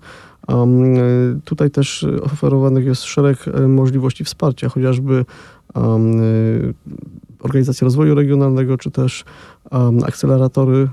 Tutaj 1.46 1.72
też 1.72 2.06
oferowanych 2.24 2.86
jest 2.86 3.04
szereg 3.04 3.46
możliwości 3.68 4.24
wsparcia, 4.24 4.70
chociażby 4.70 5.26
um, 5.78 6.22
organizacji 7.40 7.86
rozwoju 7.86 8.16
regionalnego, 8.16 8.78
czy 8.78 8.92
też 8.92 9.26
um, 9.72 10.04
akceleratory. 10.04 10.90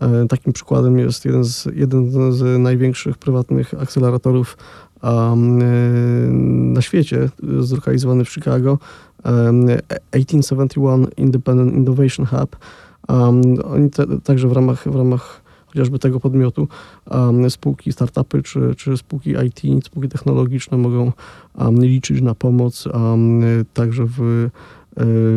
E, 0.00 0.26
takim 0.28 0.52
przykładem 0.52 0.98
jest 0.98 1.24
jeden 1.24 1.44
z, 1.44 1.68
jeden 1.74 2.32
z 2.32 2.60
największych 2.60 3.18
prywatnych 3.18 3.74
akceleratorów 3.82 4.56
um, 5.02 6.72
na 6.72 6.82
świecie, 6.82 7.28
zlokalizowany 7.60 8.24
w 8.24 8.30
Chicago, 8.30 8.78
1871 9.22 11.06
Independent 11.16 11.74
Innovation 11.74 12.26
Hub. 12.26 12.56
oni 13.64 13.90
te, 13.90 14.04
także 14.24 14.48
w 14.48 14.52
ramach, 14.52 14.88
w 14.88 14.96
ramach 14.96 15.43
chociażby 15.74 15.98
tego 15.98 16.20
podmiotu 16.20 16.68
spółki, 17.48 17.92
startupy 17.92 18.42
czy, 18.42 18.74
czy 18.76 18.96
spółki 18.96 19.30
IT, 19.30 19.84
spółki 19.84 20.08
technologiczne 20.08 20.78
mogą 20.78 21.12
liczyć 21.78 22.20
na 22.20 22.34
pomoc 22.34 22.88
także 23.74 24.04
w 24.06 24.20
y, 24.20 24.50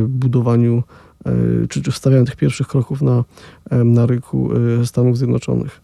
budowaniu 0.07 0.83
y, 1.27 1.67
czy, 1.67 1.81
czy 1.81 1.91
w 1.91 1.99
tych 1.99 2.35
pierwszych 2.35 2.67
kroków 2.67 3.01
na, 3.01 3.23
na 3.71 4.05
rynku 4.05 4.49
y, 4.81 4.85
Stanów 4.85 5.17
Zjednoczonych. 5.17 5.81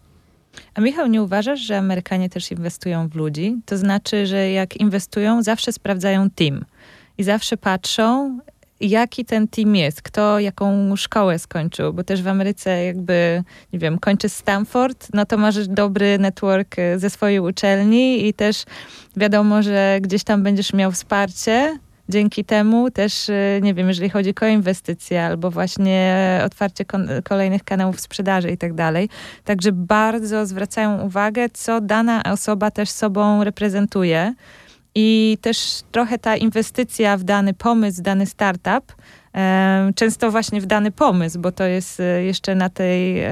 A 0.74 0.80
Michał, 0.80 1.06
nie 1.06 1.22
uważasz, 1.22 1.60
że 1.60 1.78
Amerykanie 1.78 2.30
też 2.30 2.52
inwestują 2.52 3.08
w 3.08 3.14
ludzi? 3.14 3.56
To 3.66 3.78
znaczy, 3.78 4.26
że 4.26 4.50
jak 4.50 4.76
inwestują, 4.76 5.42
zawsze 5.42 5.72
sprawdzają 5.72 6.30
team 6.30 6.64
i 7.18 7.22
zawsze 7.22 7.56
patrzą, 7.56 8.38
jaki 8.90 9.24
ten 9.24 9.48
team 9.48 9.76
jest, 9.76 10.02
kto 10.02 10.38
jaką 10.38 10.96
szkołę 10.96 11.38
skończył, 11.38 11.92
bo 11.92 12.04
też 12.04 12.22
w 12.22 12.28
Ameryce 12.28 12.84
jakby, 12.84 13.42
nie 13.72 13.78
wiem, 13.78 13.98
kończysz 13.98 14.32
Stanford, 14.32 15.08
no 15.14 15.26
to 15.26 15.36
masz 15.36 15.68
dobry 15.68 16.18
network 16.18 16.78
e, 16.78 16.98
ze 16.98 17.10
swojej 17.10 17.40
uczelni 17.40 18.28
i 18.28 18.34
też 18.34 18.64
wiadomo, 19.16 19.62
że 19.62 19.98
gdzieś 20.00 20.24
tam 20.24 20.42
będziesz 20.42 20.72
miał 20.72 20.92
wsparcie, 20.92 21.78
dzięki 22.08 22.44
temu 22.44 22.90
też, 22.90 23.30
e, 23.30 23.60
nie 23.62 23.74
wiem, 23.74 23.88
jeżeli 23.88 24.10
chodzi 24.10 24.30
o 24.30 24.34
koinwestycje 24.34 25.24
albo 25.24 25.50
właśnie 25.50 26.40
otwarcie 26.46 26.84
kolejnych 27.24 27.64
kanałów 27.64 28.00
sprzedaży 28.00 28.50
i 28.50 28.58
tak 28.58 28.74
dalej. 28.74 29.08
Także 29.44 29.72
bardzo 29.72 30.46
zwracają 30.46 31.02
uwagę, 31.02 31.48
co 31.48 31.80
dana 31.80 32.22
osoba 32.32 32.70
też 32.70 32.90
sobą 32.90 33.44
reprezentuje. 33.44 34.34
I 34.94 35.38
też 35.40 35.80
trochę 35.92 36.18
ta 36.18 36.36
inwestycja 36.36 37.16
w 37.16 37.24
dany 37.24 37.54
pomysł, 37.54 38.02
dany 38.02 38.26
startup, 38.26 38.94
często 39.94 40.30
właśnie 40.30 40.60
w 40.60 40.66
dany 40.66 40.90
pomysł, 40.90 41.40
bo 41.40 41.52
to 41.52 41.64
jest 41.64 42.00
e, 42.00 42.24
jeszcze 42.24 42.54
na, 42.54 42.68
tej, 42.68 43.22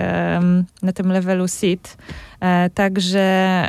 na 0.83 0.93
tym 0.95 1.13
levelu 1.13 1.49
seed, 1.49 1.97
e, 2.41 2.71
także 2.71 3.21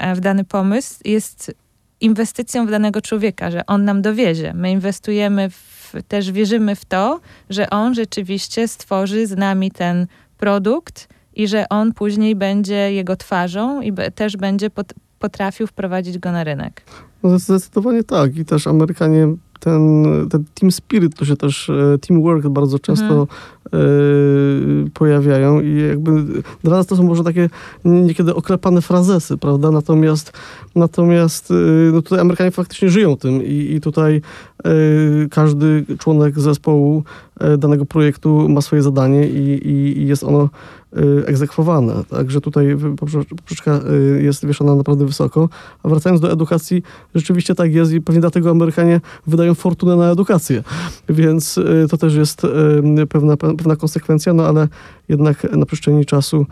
e, 0.02 0.16
w 0.16 0.20
dany 0.20 0.44
pomysł 0.44 1.00
jest 1.06 1.56
inwestycją 2.02 2.68
w 2.68 2.72
danego 2.72 3.02
człowieka, 3.02 3.52
że 3.52 3.66
on 3.66 3.86
nam 3.86 4.02
dowiezie. 4.02 4.54
My 4.54 4.72
inwestujemy, 4.72 5.50
w, 5.50 5.94
też 6.08 6.32
wierzymy 6.32 6.76
w 6.76 6.86
to, 6.86 7.20
że 7.50 7.70
on 7.70 7.96
rzeczywiście 7.96 8.68
stworzy 8.68 9.28
z 9.28 9.38
nami 9.38 9.72
ten 9.72 10.08
produkt 10.38 11.08
i 11.36 11.48
że 11.48 11.70
on 11.70 11.94
później 11.94 12.36
będzie 12.36 12.94
jego 12.94 13.16
twarzą 13.16 13.82
i 13.82 13.94
też 14.16 14.38
będzie 14.38 14.70
potrafił 15.20 15.68
wprowadzić 15.68 16.18
go 16.18 16.32
na 16.32 16.44
rynek. 16.44 16.84
No 17.24 17.40
zdecydowanie 17.40 18.04
tak. 18.04 18.38
I 18.38 18.46
też 18.46 18.68
Amerykanie 18.68 19.28
ten, 19.64 20.04
ten 20.30 20.44
team 20.54 20.72
spirit, 20.72 21.16
to 21.16 21.26
się 21.26 21.36
też 21.36 21.70
e, 21.70 21.98
teamwork 21.98 22.48
bardzo 22.48 22.80
często 22.80 23.06
mhm. 23.06 23.28
y, 24.88 24.92
pojawiają 24.94 25.62
i 25.62 25.82
jakby 25.90 26.12
dla 26.64 26.78
nas 26.78 26.88
to 26.88 26.96
są 26.96 27.04
może 27.04 27.24
takie 27.24 27.50
niekiedy 27.86 28.36
oklepane 28.36 28.82
frazesy, 28.82 29.38
prawda? 29.38 29.72
Natomiast 29.72 30.32
natomiast 30.76 31.52
y, 31.52 31.90
no 31.94 32.02
tutaj 32.02 32.20
Amerykanie 32.20 32.52
faktycznie 32.52 32.90
żyją 32.90 33.18
tym 33.18 33.44
i, 33.44 33.74
i 33.76 33.82
tutaj 33.82 34.22
każdy 35.32 35.86
członek 36.00 36.40
zespołu 36.40 37.04
danego 37.58 37.86
projektu 37.86 38.50
ma 38.50 38.62
swoje 38.62 38.82
zadanie 38.82 39.28
i, 39.28 39.68
i, 39.68 40.02
i 40.02 40.08
jest 40.08 40.24
ono 40.24 40.50
Y, 40.98 41.26
egzekwowane. 41.28 41.94
Także 42.10 42.42
tutaj 42.42 42.78
poprzeczka 43.38 43.80
y, 44.18 44.24
jest 44.24 44.46
wieszana 44.46 44.76
naprawdę 44.76 45.06
wysoko. 45.06 45.50
A 45.84 45.90
wracając 45.90 46.22
do 46.22 46.32
edukacji, 46.32 46.84
rzeczywiście 47.16 47.56
tak 47.56 47.74
jest 47.74 47.94
i 47.94 48.02
pewnie 48.02 48.22
dlatego 48.22 48.50
Amerykanie 48.50 49.02
wydają 49.28 49.56
fortunę 49.56 49.96
na 49.96 50.12
edukację. 50.12 50.64
Więc 51.10 51.58
y, 51.58 51.86
to 51.90 51.98
też 51.98 52.16
jest 52.16 52.42
pewna, 53.10 53.38
pewna 53.38 53.76
konsekwencja, 53.76 54.34
no 54.34 54.48
ale 54.48 54.68
jednak 55.10 55.52
na 55.58 55.66
przestrzeni 55.66 56.06
czasu 56.06 56.46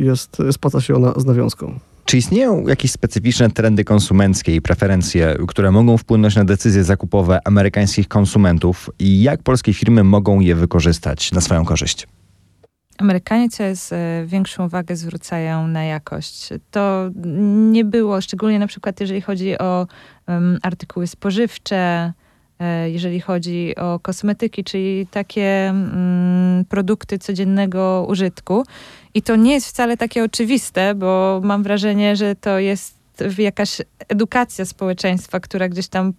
jest, 0.00 0.36
spłaca 0.52 0.80
się 0.80 0.94
ona 0.94 1.12
z 1.16 1.24
nawiązką. 1.24 1.78
Czy 2.08 2.16
istnieją 2.16 2.66
jakieś 2.66 2.90
specyficzne 2.90 3.50
trendy 3.50 3.84
konsumenckie 3.84 4.54
i 4.54 4.60
preferencje, 4.60 5.36
które 5.48 5.70
mogą 5.70 5.96
wpłynąć 5.96 6.36
na 6.36 6.44
decyzje 6.44 6.84
zakupowe 6.84 7.40
amerykańskich 7.44 8.08
konsumentów 8.08 8.90
i 8.98 9.22
jak 9.22 9.42
polskie 9.42 9.74
firmy 9.74 10.04
mogą 10.04 10.40
je 10.40 10.54
wykorzystać 10.54 11.32
na 11.32 11.40
swoją 11.40 11.64
korzyść? 11.64 12.06
Amerykanie 12.98 13.48
coraz 13.48 13.92
e, 13.92 14.24
większą 14.26 14.66
uwagę 14.66 14.96
zwracają 14.96 15.66
na 15.66 15.84
jakość. 15.84 16.48
To 16.70 17.10
nie 17.72 17.84
było, 17.84 18.20
szczególnie 18.20 18.58
na 18.58 18.66
przykład 18.66 19.00
jeżeli 19.00 19.20
chodzi 19.20 19.58
o 19.58 19.86
um, 20.28 20.58
artykuły 20.62 21.06
spożywcze, 21.06 22.12
e, 22.58 22.90
jeżeli 22.90 23.20
chodzi 23.20 23.76
o 23.76 23.98
kosmetyki, 23.98 24.64
czyli 24.64 25.06
takie 25.06 25.72
um, 25.74 26.64
produkty 26.68 27.18
codziennego 27.18 28.06
użytku. 28.08 28.64
I 29.18 29.22
to 29.22 29.36
nie 29.36 29.52
jest 29.52 29.68
wcale 29.68 29.96
takie 29.96 30.24
oczywiste, 30.24 30.94
bo 30.94 31.40
mam 31.44 31.62
wrażenie, 31.62 32.16
że 32.16 32.36
to 32.36 32.58
jest 32.58 32.94
jakaś 33.38 33.82
edukacja 34.08 34.64
społeczeństwa, 34.64 35.40
która 35.40 35.68
gdzieś 35.68 35.88
tam 35.88 36.12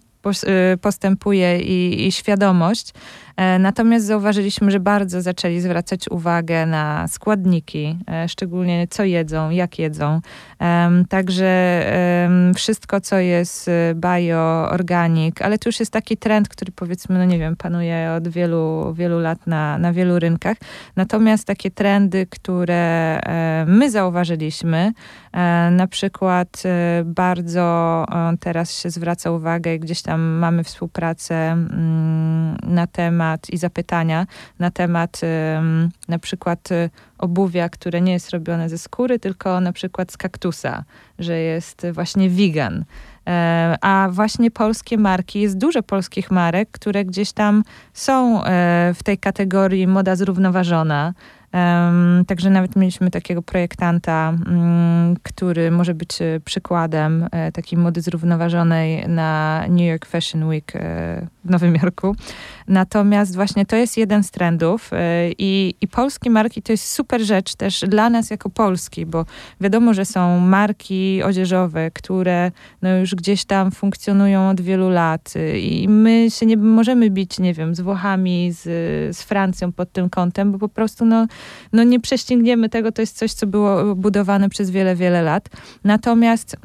y, 0.74 0.78
postępuje 0.78 1.60
i, 1.60 2.06
i 2.06 2.12
świadomość. 2.12 2.92
E, 3.40 3.58
natomiast 3.58 4.06
zauważyliśmy, 4.06 4.70
że 4.70 4.80
bardzo 4.80 5.22
zaczęli 5.22 5.60
zwracać 5.60 6.08
uwagę 6.10 6.66
na 6.66 7.08
składniki, 7.08 7.98
e, 8.10 8.28
szczególnie 8.28 8.86
co 8.90 9.04
jedzą, 9.04 9.50
jak 9.50 9.78
jedzą. 9.78 10.20
Także 11.08 11.50
wszystko, 12.56 13.00
co 13.00 13.18
jest 13.18 13.68
e, 13.68 13.94
bio, 13.94 14.68
organic, 14.70 15.42
ale 15.42 15.58
to 15.58 15.68
już 15.68 15.80
jest 15.80 15.92
taki 15.92 16.16
trend, 16.16 16.48
który 16.48 16.72
powiedzmy, 16.72 17.18
no 17.18 17.24
nie 17.24 17.38
wiem, 17.38 17.56
panuje 17.56 18.12
od 18.16 18.28
wielu, 18.28 18.94
wielu 18.94 19.20
lat 19.20 19.46
na, 19.46 19.78
na 19.78 19.92
wielu 19.92 20.18
rynkach. 20.18 20.56
Natomiast 20.96 21.46
takie 21.46 21.70
trendy, 21.70 22.26
które 22.26 23.20
my 23.66 23.90
zauważyliśmy, 23.90 24.92
na 25.70 25.86
przykład 25.86 26.62
bardzo 27.04 28.06
teraz 28.40 28.80
się 28.80 28.90
zwraca 28.90 29.30
uwagę, 29.30 29.78
gdzieś 29.78 30.02
tam 30.02 30.20
mamy 30.20 30.64
współpracę 30.64 31.34
mm, 31.34 32.56
na 32.62 32.86
temat 32.86 33.29
i 33.48 33.58
zapytania 33.58 34.26
na 34.58 34.70
temat 34.70 35.20
na 36.08 36.18
przykład 36.18 36.72
y, 36.72 36.90
obuwia, 37.18 37.68
które 37.68 38.00
nie 38.00 38.12
jest 38.12 38.30
robione 38.30 38.68
ze 38.68 38.78
skóry, 38.78 39.18
tylko 39.18 39.60
na 39.60 39.72
przykład 39.72 40.12
z 40.12 40.16
kaktusa, 40.16 40.84
że 41.18 41.38
jest 41.38 41.86
właśnie 41.92 42.30
vegan. 42.30 42.84
E, 43.26 43.76
a 43.80 44.08
właśnie 44.10 44.50
polskie 44.50 44.98
marki, 44.98 45.40
jest 45.40 45.58
dużo 45.58 45.82
polskich 45.82 46.30
marek, 46.30 46.70
które 46.70 47.04
gdzieś 47.04 47.32
tam 47.32 47.62
są 47.94 48.44
e, 48.44 48.92
w 48.94 49.02
tej 49.02 49.18
kategorii 49.18 49.86
moda 49.86 50.16
zrównoważona. 50.16 51.14
Także 52.26 52.50
nawet 52.50 52.76
mieliśmy 52.76 53.10
takiego 53.10 53.42
projektanta, 53.42 54.32
um, 54.46 55.16
który 55.22 55.70
może 55.70 55.94
być 55.94 56.22
e, 56.22 56.40
przykładem 56.44 57.28
e, 57.30 57.52
takiej 57.52 57.78
mody 57.78 58.00
zrównoważonej 58.00 59.08
na 59.08 59.60
New 59.68 59.88
York 59.88 60.06
Fashion 60.06 60.44
Week 60.44 60.76
e, 60.76 61.26
w 61.44 61.50
Nowym 61.50 61.74
Jorku. 61.82 62.16
Natomiast 62.68 63.34
właśnie 63.34 63.66
to 63.66 63.76
jest 63.76 63.96
jeden 63.96 64.24
z 64.24 64.30
trendów 64.30 64.90
i, 65.38 65.74
i 65.80 65.88
polskie 65.88 66.30
marki 66.30 66.62
to 66.62 66.72
jest 66.72 66.90
super 66.90 67.20
rzecz 67.20 67.54
też 67.54 67.84
dla 67.88 68.10
nas 68.10 68.30
jako 68.30 68.50
Polski, 68.50 69.06
bo 69.06 69.26
wiadomo, 69.60 69.94
że 69.94 70.04
są 70.04 70.40
marki 70.40 71.22
odzieżowe, 71.22 71.90
które 71.90 72.50
no 72.82 72.96
już 72.96 73.14
gdzieś 73.14 73.44
tam 73.44 73.70
funkcjonują 73.70 74.50
od 74.50 74.60
wielu 74.60 74.90
lat 74.90 75.34
i 75.54 75.88
my 75.88 76.26
się 76.30 76.46
nie 76.46 76.56
możemy 76.56 77.10
bić, 77.10 77.38
nie 77.38 77.54
wiem, 77.54 77.74
z 77.74 77.80
Włochami, 77.80 78.52
z, 78.52 78.62
z 79.16 79.22
Francją 79.22 79.72
pod 79.72 79.92
tym 79.92 80.10
kątem, 80.10 80.52
bo 80.52 80.58
po 80.58 80.68
prostu 80.68 81.04
no, 81.04 81.26
no 81.72 81.84
nie 81.84 82.00
prześcigniemy 82.00 82.68
tego, 82.68 82.92
to 82.92 83.02
jest 83.02 83.18
coś, 83.18 83.32
co 83.32 83.46
było 83.46 83.94
budowane 83.94 84.48
przez 84.48 84.70
wiele, 84.70 84.96
wiele 84.96 85.22
lat. 85.22 85.48
Natomiast 85.84 86.56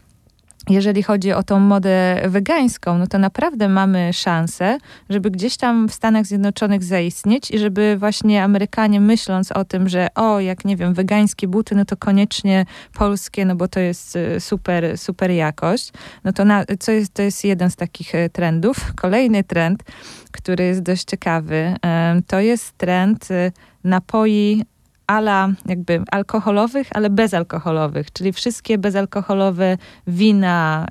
jeżeli 0.69 1.04
chodzi 1.04 1.34
o 1.34 1.43
tą 1.43 1.60
modę 1.60 2.21
wegańską, 2.28 2.97
no 2.97 3.08
to 3.08 3.17
naprawdę 3.17 3.69
mamy 3.69 4.13
szansę, 4.13 4.78
żeby 5.10 5.32
gdzieś 5.32 5.58
tam 5.58 5.89
w 5.89 5.93
Stanach 5.93 6.25
Zjednoczonych 6.25 6.84
zaistnieć 6.84 7.51
i 7.51 7.60
żeby 7.60 7.95
właśnie 7.99 8.43
Amerykanie 8.43 9.01
myśląc 9.01 9.51
o 9.51 9.65
tym, 9.65 9.89
że 9.89 10.08
o, 10.15 10.39
jak 10.39 10.65
nie 10.65 10.78
wiem, 10.78 10.93
wegańskie 10.93 11.47
buty, 11.47 11.75
no 11.75 11.86
to 11.86 11.97
koniecznie 11.97 12.65
polskie, 12.93 13.45
no 13.45 13.56
bo 13.56 13.67
to 13.67 13.80
jest 13.80 14.15
y, 14.15 14.39
super, 14.39 14.97
super 14.97 15.32
jakość. 15.32 15.91
No 16.23 16.34
to, 16.34 16.45
na, 16.45 16.65
co 16.80 16.91
jest, 16.91 17.13
to 17.13 17.21
jest 17.21 17.43
jeden 17.43 17.71
z 17.71 17.75
takich 17.75 18.15
y, 18.15 18.30
trendów. 18.30 18.93
Kolejny 18.95 19.43
trend, 19.43 19.84
który 20.32 20.63
jest 20.63 20.82
dość 20.82 21.04
ciekawy, 21.04 21.75
to 22.28 22.39
jest 22.39 22.78
trend 22.78 23.32
y, 23.32 23.51
napoi 23.84 24.65
ala 25.08 25.50
jakby 25.65 26.02
alkoholowych, 26.12 26.88
ale 26.91 27.10
bezalkoholowych, 27.10 28.12
czyli 28.12 28.34
wszystkie 28.34 28.78
bezalkoholowe 28.78 29.78
wina, 30.08 30.88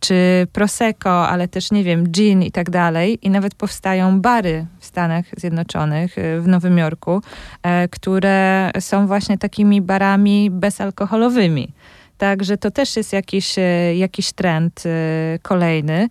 czy 0.00 0.46
prosecco, 0.52 1.28
ale 1.28 1.48
też 1.48 1.70
nie 1.70 1.84
wiem, 1.84 2.08
gin 2.08 2.42
i 2.42 2.50
tak 2.50 2.70
dalej. 2.70 3.18
I 3.22 3.30
nawet 3.30 3.54
powstają 3.54 4.20
bary 4.20 4.66
w 4.78 4.86
Stanach 4.86 5.24
Zjednoczonych, 5.36 6.18
y, 6.18 6.40
w 6.40 6.48
Nowym 6.48 6.78
Jorku, 6.78 7.22
e, 7.62 7.88
które 7.88 8.70
są 8.80 9.06
właśnie 9.06 9.38
takimi 9.38 9.80
barami 9.80 10.50
bezalkoholowymi. 10.50 11.72
Także 12.18 12.56
to 12.56 12.70
też 12.70 12.96
jest 12.96 13.12
jakiś, 13.12 13.58
e, 13.58 13.96
jakiś 13.96 14.32
trend 14.32 14.82
e, 14.86 15.38
kolejny. 15.42 16.08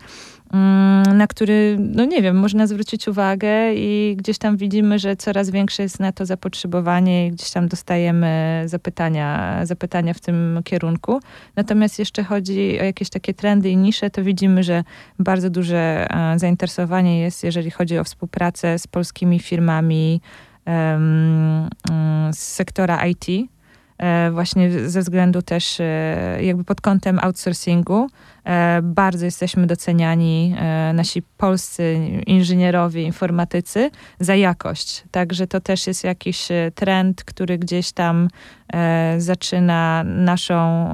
Mm, 0.55 1.17
na 1.17 1.27
który, 1.27 1.77
no 1.79 2.05
nie 2.05 2.21
wiem, 2.21 2.39
można 2.39 2.67
zwrócić 2.67 3.07
uwagę 3.07 3.73
i 3.73 4.15
gdzieś 4.17 4.37
tam 4.37 4.57
widzimy, 4.57 4.99
że 4.99 5.15
coraz 5.15 5.49
większe 5.49 5.83
jest 5.83 5.99
na 5.99 6.11
to 6.11 6.25
zapotrzebowanie 6.25 7.27
i 7.27 7.31
gdzieś 7.31 7.51
tam 7.51 7.67
dostajemy 7.67 8.63
zapytania, 8.65 9.59
zapytania 9.65 10.13
w 10.13 10.19
tym 10.19 10.59
kierunku. 10.63 11.19
Natomiast 11.55 11.99
jeszcze 11.99 12.23
chodzi 12.23 12.79
o 12.81 12.83
jakieś 12.83 13.09
takie 13.09 13.33
trendy 13.33 13.69
i 13.69 13.77
nisze, 13.77 14.09
to 14.09 14.23
widzimy, 14.23 14.63
że 14.63 14.83
bardzo 15.19 15.49
duże 15.49 16.07
e, 16.09 16.39
zainteresowanie 16.39 17.19
jest, 17.21 17.43
jeżeli 17.43 17.71
chodzi 17.71 17.97
o 17.97 18.03
współpracę 18.03 18.79
z 18.79 18.87
polskimi 18.87 19.39
firmami 19.39 20.21
um, 20.65 21.69
z 22.31 22.37
sektora 22.37 23.05
IT, 23.07 23.25
e, 23.97 24.31
właśnie 24.31 24.89
ze 24.89 25.01
względu 25.01 25.41
też 25.41 25.79
e, 25.79 26.37
jakby 26.41 26.63
pod 26.63 26.81
kątem 26.81 27.19
outsourcingu, 27.21 28.07
bardzo 28.83 29.25
jesteśmy 29.25 29.67
doceniani, 29.67 30.55
e, 30.57 30.93
nasi 30.93 31.21
polscy 31.37 31.95
inżynierowie, 32.27 33.03
informatycy, 33.03 33.91
za 34.19 34.35
jakość. 34.35 35.03
Także 35.11 35.47
to 35.47 35.61
też 35.61 35.87
jest 35.87 36.03
jakiś 36.03 36.51
e, 36.51 36.71
trend, 36.75 37.23
który 37.23 37.57
gdzieś 37.57 37.91
tam 37.91 38.27
zaczyna 39.17 40.03
naszą 40.03 40.87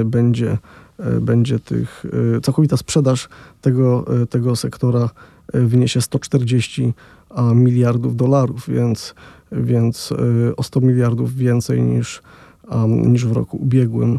będzie, 0.05 0.59
będzie 1.21 1.59
tych, 1.59 2.07
e, 2.37 2.41
całkowita 2.41 2.77
sprzedaż 2.77 3.29
tego, 3.61 4.05
e, 4.23 4.27
tego 4.27 4.57
sektora 4.57 5.11
e, 5.53 5.61
wyniesie 5.61 6.01
140 6.01 6.93
miliardów 7.55 8.17
dolarów, 8.17 8.69
więc, 8.69 9.15
więc 9.53 10.13
o 10.57 10.63
100 10.63 10.81
miliardów 10.81 11.35
więcej 11.35 11.83
niż, 11.83 12.23
niż 12.87 13.27
w 13.27 13.33
roku 13.33 13.57
ubiegłym, 13.57 14.19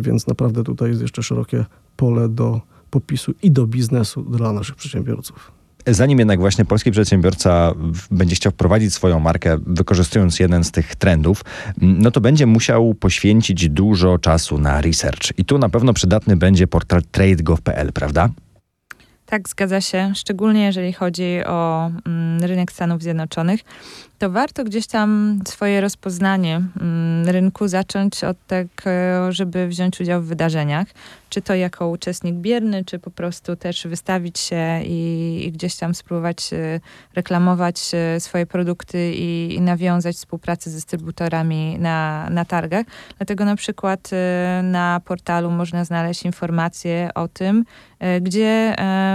więc 0.00 0.26
naprawdę 0.26 0.64
tutaj 0.64 0.88
jest 0.88 1.02
jeszcze 1.02 1.22
szerokie 1.22 1.64
pole 1.96 2.28
do 2.28 2.60
popisu 2.90 3.34
i 3.42 3.50
do 3.50 3.66
biznesu 3.66 4.22
dla 4.22 4.52
naszych 4.52 4.76
przedsiębiorców. 4.76 5.52
Zanim 5.86 6.18
jednak 6.18 6.38
właśnie 6.38 6.64
polski 6.64 6.90
przedsiębiorca 6.90 7.74
będzie 8.10 8.36
chciał 8.36 8.52
wprowadzić 8.52 8.94
swoją 8.94 9.20
markę, 9.20 9.58
wykorzystując 9.66 10.40
jeden 10.40 10.64
z 10.64 10.70
tych 10.70 10.96
trendów, 10.96 11.44
no 11.80 12.10
to 12.10 12.20
będzie 12.20 12.46
musiał 12.46 12.94
poświęcić 12.94 13.68
dużo 13.68 14.18
czasu 14.18 14.58
na 14.58 14.80
research. 14.80 15.38
I 15.38 15.44
tu 15.44 15.58
na 15.58 15.68
pewno 15.68 15.92
przydatny 15.92 16.36
będzie 16.36 16.66
portal 16.66 17.02
trade.gov.pl, 17.02 17.92
prawda? 17.92 18.28
Tak, 19.26 19.48
zgadza 19.48 19.80
się, 19.80 20.12
szczególnie 20.14 20.64
jeżeli 20.64 20.92
chodzi 20.92 21.44
o 21.46 21.90
mm, 22.06 22.40
rynek 22.44 22.72
Stanów 22.72 23.02
Zjednoczonych. 23.02 23.60
To 24.18 24.30
warto 24.30 24.64
gdzieś 24.64 24.86
tam 24.86 25.40
swoje 25.48 25.80
rozpoznanie 25.80 26.62
mm, 26.80 27.28
rynku 27.28 27.68
zacząć 27.68 28.24
od 28.24 28.46
tego, 28.46 29.32
żeby 29.32 29.68
wziąć 29.68 30.00
udział 30.00 30.22
w 30.22 30.26
wydarzeniach. 30.26 30.86
Czy 31.30 31.42
to 31.42 31.54
jako 31.54 31.88
uczestnik 31.88 32.34
bierny, 32.34 32.84
czy 32.84 32.98
po 32.98 33.10
prostu 33.10 33.56
też 33.56 33.86
wystawić 33.86 34.38
się 34.38 34.80
i, 34.84 35.42
i 35.46 35.52
gdzieś 35.52 35.76
tam 35.76 35.94
spróbować 35.94 36.52
e, 36.52 36.80
reklamować 37.14 37.90
e, 37.94 38.20
swoje 38.20 38.46
produkty 38.46 39.12
i, 39.14 39.54
i, 39.54 39.60
nawiązać 39.60 40.16
współpracę 40.16 40.70
z 40.70 40.74
dystrybutorami 40.74 41.78
na, 41.78 42.28
na 42.30 42.44
targach. 42.44 42.86
Dlatego 43.18 43.44
na 43.44 43.56
przykład 43.56 44.10
e, 44.12 44.60
na 44.64 45.00
portalu 45.04 45.50
można 45.50 45.84
znaleźć 45.84 46.24
informacje 46.24 47.10
o 47.14 47.28
tym, 47.28 47.64
gdzie 48.20 48.74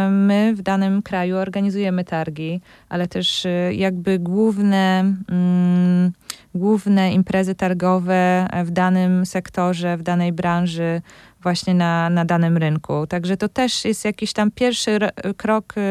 my 0.09 0.53
w 0.55 0.61
danym 0.61 1.01
kraju 1.01 1.37
organizujemy 1.37 2.03
targi, 2.03 2.61
ale 2.93 3.07
też 3.07 3.47
jakby 3.71 4.19
główne 4.19 4.99
mm, 5.29 6.11
główne 6.55 7.13
imprezy 7.13 7.55
targowe 7.55 8.47
w 8.65 8.71
danym 8.71 9.25
sektorze, 9.25 9.97
w 9.97 10.03
danej 10.03 10.33
branży, 10.33 11.01
właśnie 11.43 11.73
na, 11.73 12.09
na 12.09 12.25
danym 12.25 12.57
rynku. 12.57 13.07
Także 13.07 13.37
to 13.37 13.49
też 13.49 13.85
jest 13.85 14.05
jakiś 14.05 14.33
tam 14.33 14.51
pierwszy 14.51 14.99
krok 15.37 15.71
y, 15.71 15.81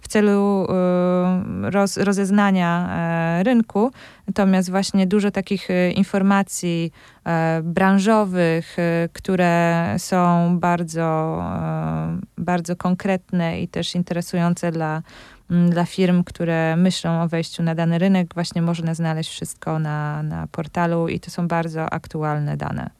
w 0.00 0.08
celu 0.08 0.64
y, 0.64 1.70
roz, 1.70 1.96
rozeznania 1.96 2.88
e, 2.90 3.42
rynku. 3.42 3.90
Natomiast 4.26 4.70
właśnie 4.70 5.06
dużo 5.06 5.30
takich 5.30 5.70
y, 5.70 5.92
informacji 5.92 6.92
e, 7.26 7.60
branżowych, 7.64 8.76
które 9.12 9.94
są 9.98 10.58
bardzo, 10.58 11.38
e, 11.42 12.18
bardzo 12.38 12.76
konkretne 12.76 13.60
i 13.60 13.68
też 13.68 13.94
interesujące 13.94 14.72
dla 14.72 15.02
dla 15.70 15.84
firm, 15.84 16.24
które 16.24 16.76
myślą 16.76 17.22
o 17.22 17.28
wejściu 17.28 17.62
na 17.62 17.74
dany 17.74 17.98
rynek, 17.98 18.34
właśnie 18.34 18.62
można 18.62 18.94
znaleźć 18.94 19.30
wszystko 19.30 19.78
na, 19.78 20.22
na 20.22 20.46
portalu 20.46 21.08
i 21.08 21.20
to 21.20 21.30
są 21.30 21.48
bardzo 21.48 21.92
aktualne 21.92 22.56
dane. 22.56 22.90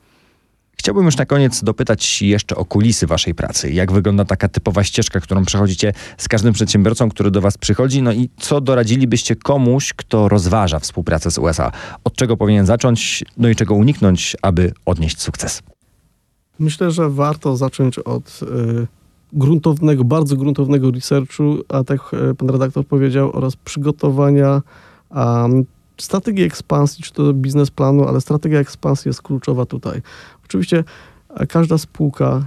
Chciałbym 0.78 1.04
już 1.04 1.16
na 1.16 1.26
koniec 1.26 1.64
dopytać 1.64 2.22
jeszcze 2.22 2.56
o 2.56 2.64
kulisy 2.64 3.06
waszej 3.06 3.34
pracy. 3.34 3.70
Jak 3.70 3.92
wygląda 3.92 4.24
taka 4.24 4.48
typowa 4.48 4.84
ścieżka, 4.84 5.20
którą 5.20 5.44
przechodzicie 5.44 5.92
z 6.18 6.28
każdym 6.28 6.52
przedsiębiorcą, 6.52 7.10
który 7.10 7.30
do 7.30 7.40
was 7.40 7.58
przychodzi? 7.58 8.02
No 8.02 8.12
i 8.12 8.30
co 8.40 8.60
doradzilibyście 8.60 9.36
komuś, 9.36 9.92
kto 9.92 10.28
rozważa 10.28 10.78
współpracę 10.78 11.30
z 11.30 11.38
USA? 11.38 11.72
Od 12.04 12.16
czego 12.16 12.36
powinien 12.36 12.66
zacząć, 12.66 13.24
no 13.36 13.48
i 13.48 13.56
czego 13.56 13.74
uniknąć, 13.74 14.36
aby 14.42 14.72
odnieść 14.86 15.20
sukces? 15.20 15.62
Myślę, 16.58 16.90
że 16.90 17.10
warto 17.10 17.56
zacząć 17.56 17.98
od 17.98 18.40
y, 18.42 18.86
gruntownego, 19.32 20.04
bardzo 20.04 20.36
gruntownego 20.36 20.90
researchu, 20.90 21.58
a 21.68 21.84
tak 21.84 22.00
e, 22.30 22.34
pan 22.34 22.50
redaktor 22.50 22.86
powiedział, 22.86 23.30
oraz 23.32 23.56
przygotowania 23.56 24.62
um, 25.10 25.64
strategii 25.98 26.44
ekspansji, 26.44 27.04
czy 27.04 27.12
to 27.12 27.32
biznesplanu, 27.34 28.08
ale 28.08 28.20
strategia 28.20 28.60
ekspansji 28.60 29.08
jest 29.08 29.22
kluczowa 29.22 29.66
tutaj. 29.66 30.02
Oczywiście 30.44 30.84
e, 31.30 31.46
każda 31.46 31.78
spółka, 31.78 32.44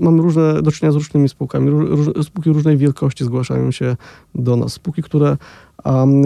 mamy 0.00 0.22
różne, 0.22 0.62
do 0.62 0.72
czynienia 0.72 0.92
z 0.92 0.96
różnymi 0.96 1.28
spółkami, 1.28 1.70
róż, 1.70 2.06
spółki 2.22 2.50
różnej 2.50 2.76
wielkości 2.76 3.24
zgłaszają 3.24 3.70
się 3.70 3.96
do 4.34 4.56
nas. 4.56 4.72
Spółki, 4.72 5.02
które 5.02 5.36
um, 5.84 6.22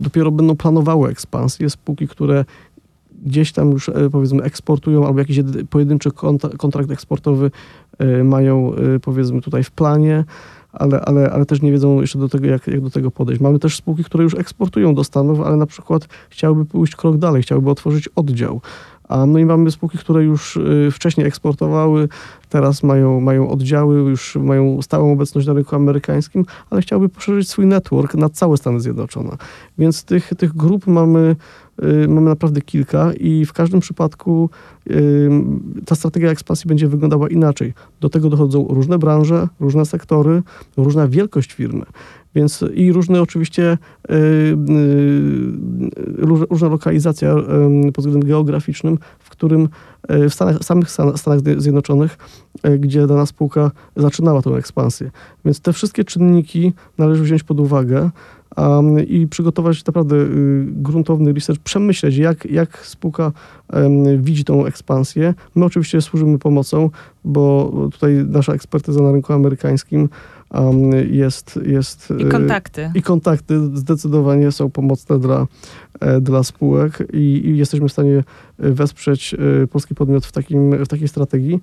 dopiero 0.00 0.30
będą 0.30 0.56
planowały 0.56 1.10
ekspansję, 1.10 1.70
spółki, 1.70 2.08
które 2.08 2.44
gdzieś 3.24 3.52
tam 3.52 3.70
już 3.70 3.90
powiedzmy 4.12 4.42
eksportują 4.42 5.06
albo 5.06 5.18
jakiś 5.18 5.40
pojedynczy 5.70 6.10
kontrakt 6.58 6.90
eksportowy 6.90 7.50
Y, 8.02 8.24
mają 8.24 8.72
y, 8.96 9.00
powiedzmy 9.00 9.40
tutaj 9.40 9.64
w 9.64 9.70
planie, 9.70 10.24
ale, 10.72 11.00
ale, 11.00 11.30
ale 11.30 11.46
też 11.46 11.62
nie 11.62 11.72
wiedzą 11.72 12.00
jeszcze 12.00 12.18
do 12.18 12.28
tego, 12.28 12.46
jak, 12.46 12.66
jak 12.66 12.80
do 12.80 12.90
tego 12.90 13.10
podejść. 13.10 13.40
Mamy 13.40 13.58
też 13.58 13.76
spółki, 13.76 14.04
które 14.04 14.24
już 14.24 14.34
eksportują 14.34 14.94
do 14.94 15.04
Stanów, 15.04 15.40
ale 15.40 15.56
na 15.56 15.66
przykład 15.66 16.08
chciałyby 16.30 16.64
pójść 16.64 16.96
krok 16.96 17.16
dalej, 17.16 17.42
chciałyby 17.42 17.70
otworzyć 17.70 18.08
oddział. 18.08 18.60
A 19.08 19.26
no 19.26 19.38
i 19.38 19.44
mamy 19.44 19.70
spółki, 19.70 19.98
które 19.98 20.24
już 20.24 20.58
wcześniej 20.92 21.26
eksportowały, 21.26 22.08
teraz 22.48 22.82
mają, 22.82 23.20
mają 23.20 23.50
oddziały, 23.50 23.96
już 23.96 24.36
mają 24.36 24.82
stałą 24.82 25.12
obecność 25.12 25.46
na 25.46 25.52
rynku 25.52 25.76
amerykańskim, 25.76 26.46
ale 26.70 26.82
chciałyby 26.82 27.08
poszerzyć 27.08 27.48
swój 27.48 27.66
network 27.66 28.14
na 28.14 28.28
całe 28.28 28.56
Stany 28.56 28.80
Zjednoczone. 28.80 29.36
Więc 29.78 30.04
tych, 30.04 30.30
tych 30.38 30.56
grup 30.56 30.86
mamy 30.86 31.36
mamy 32.08 32.28
naprawdę 32.28 32.60
kilka 32.60 33.12
i 33.12 33.44
w 33.44 33.52
każdym 33.52 33.80
przypadku 33.80 34.50
y, 34.90 35.30
ta 35.86 35.94
strategia 35.94 36.30
ekspansji 36.30 36.68
będzie 36.68 36.88
wyglądała 36.88 37.28
inaczej. 37.28 37.74
Do 38.00 38.08
tego 38.08 38.30
dochodzą 38.30 38.66
różne 38.68 38.98
branże, 38.98 39.48
różne 39.60 39.86
sektory, 39.86 40.42
różna 40.76 41.08
wielkość 41.08 41.52
firmy. 41.52 41.84
Więc 42.34 42.64
i 42.74 42.92
różne 42.92 43.22
oczywiście 43.22 43.78
y, 44.10 44.56
różna 46.50 46.68
lokalizacja 46.68 47.34
pod 47.94 48.04
względem 48.04 48.28
geograficznym, 48.28 48.98
w 49.18 49.30
którym 49.30 49.68
w 50.08 50.34
Stanach, 50.34 50.58
samych 50.62 50.90
Stanach 50.90 51.40
Zjednoczonych, 51.56 52.18
gdzie 52.78 53.06
dana 53.06 53.26
spółka 53.26 53.70
zaczynała 53.96 54.42
tę 54.42 54.50
ekspansję. 54.50 55.10
Więc 55.44 55.60
te 55.60 55.72
wszystkie 55.72 56.04
czynniki 56.04 56.72
należy 56.98 57.22
wziąć 57.22 57.42
pod 57.42 57.60
uwagę, 57.60 58.10
i 59.08 59.26
przygotować 59.26 59.86
naprawdę 59.86 60.16
y, 60.16 60.66
gruntowny 60.66 61.32
research, 61.32 61.62
przemyśleć, 61.62 62.16
jak, 62.16 62.46
jak 62.46 62.78
spółka 62.86 63.32
widzi 64.18 64.44
tą 64.44 64.66
ekspansję. 64.66 65.34
My 65.54 65.64
oczywiście 65.64 66.00
służymy 66.00 66.38
pomocą, 66.38 66.90
bo 67.24 67.72
tutaj 67.92 68.14
nasza 68.28 68.52
ekspertyza 68.52 69.02
na 69.02 69.12
rynku 69.12 69.32
amerykańskim 69.32 70.08
jest, 71.10 71.60
jest... 71.66 72.12
I 72.18 72.24
kontakty. 72.24 72.90
I 72.94 73.02
kontakty 73.02 73.60
zdecydowanie 73.76 74.52
są 74.52 74.70
pomocne 74.70 75.18
dla, 75.18 75.46
e, 76.00 76.20
dla 76.20 76.42
spółek 76.42 77.08
i, 77.12 77.42
i 77.44 77.56
jesteśmy 77.56 77.88
w 77.88 77.92
stanie 77.92 78.24
wesprzeć 78.58 79.34
e, 79.34 79.66
polski 79.66 79.94
podmiot 79.94 80.26
w, 80.26 80.32
takim, 80.32 80.84
w 80.84 80.88
takiej 80.88 81.08
strategii. 81.08 81.60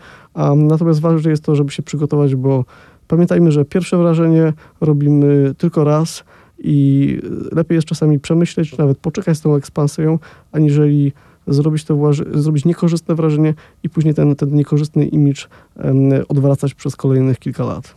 Natomiast 0.56 1.00
ważne 1.00 1.32
jest 1.32 1.44
to, 1.44 1.56
żeby 1.56 1.72
się 1.72 1.84
przygotować, 1.84 2.36
bo 2.36 2.66
pamiętajmy, 3.08 3.52
że 3.52 3.66
pierwsze 3.66 3.98
wrażenie 3.98 4.54
robimy 4.82 5.56
tylko 5.58 5.84
raz, 5.84 6.24
i 6.64 7.18
lepiej 7.52 7.76
jest 7.76 7.88
czasami 7.88 8.20
przemyśleć, 8.20 8.78
nawet 8.78 8.98
poczekać 8.98 9.38
z 9.38 9.42
tą 9.42 9.56
ekspansją, 9.56 10.20
aniżeli 10.52 11.14
zrobić, 11.48 11.84
to, 11.84 12.14
zrobić 12.34 12.66
niekorzystne 12.66 13.16
wrażenie 13.16 13.54
i 13.84 13.90
później 13.90 14.14
ten, 14.14 14.36
ten 14.36 14.56
niekorzystny 14.56 15.06
imidż 15.06 15.50
odwracać 16.28 16.74
przez 16.74 16.96
kolejnych 16.96 17.40
kilka 17.40 17.64
lat. 17.64 17.96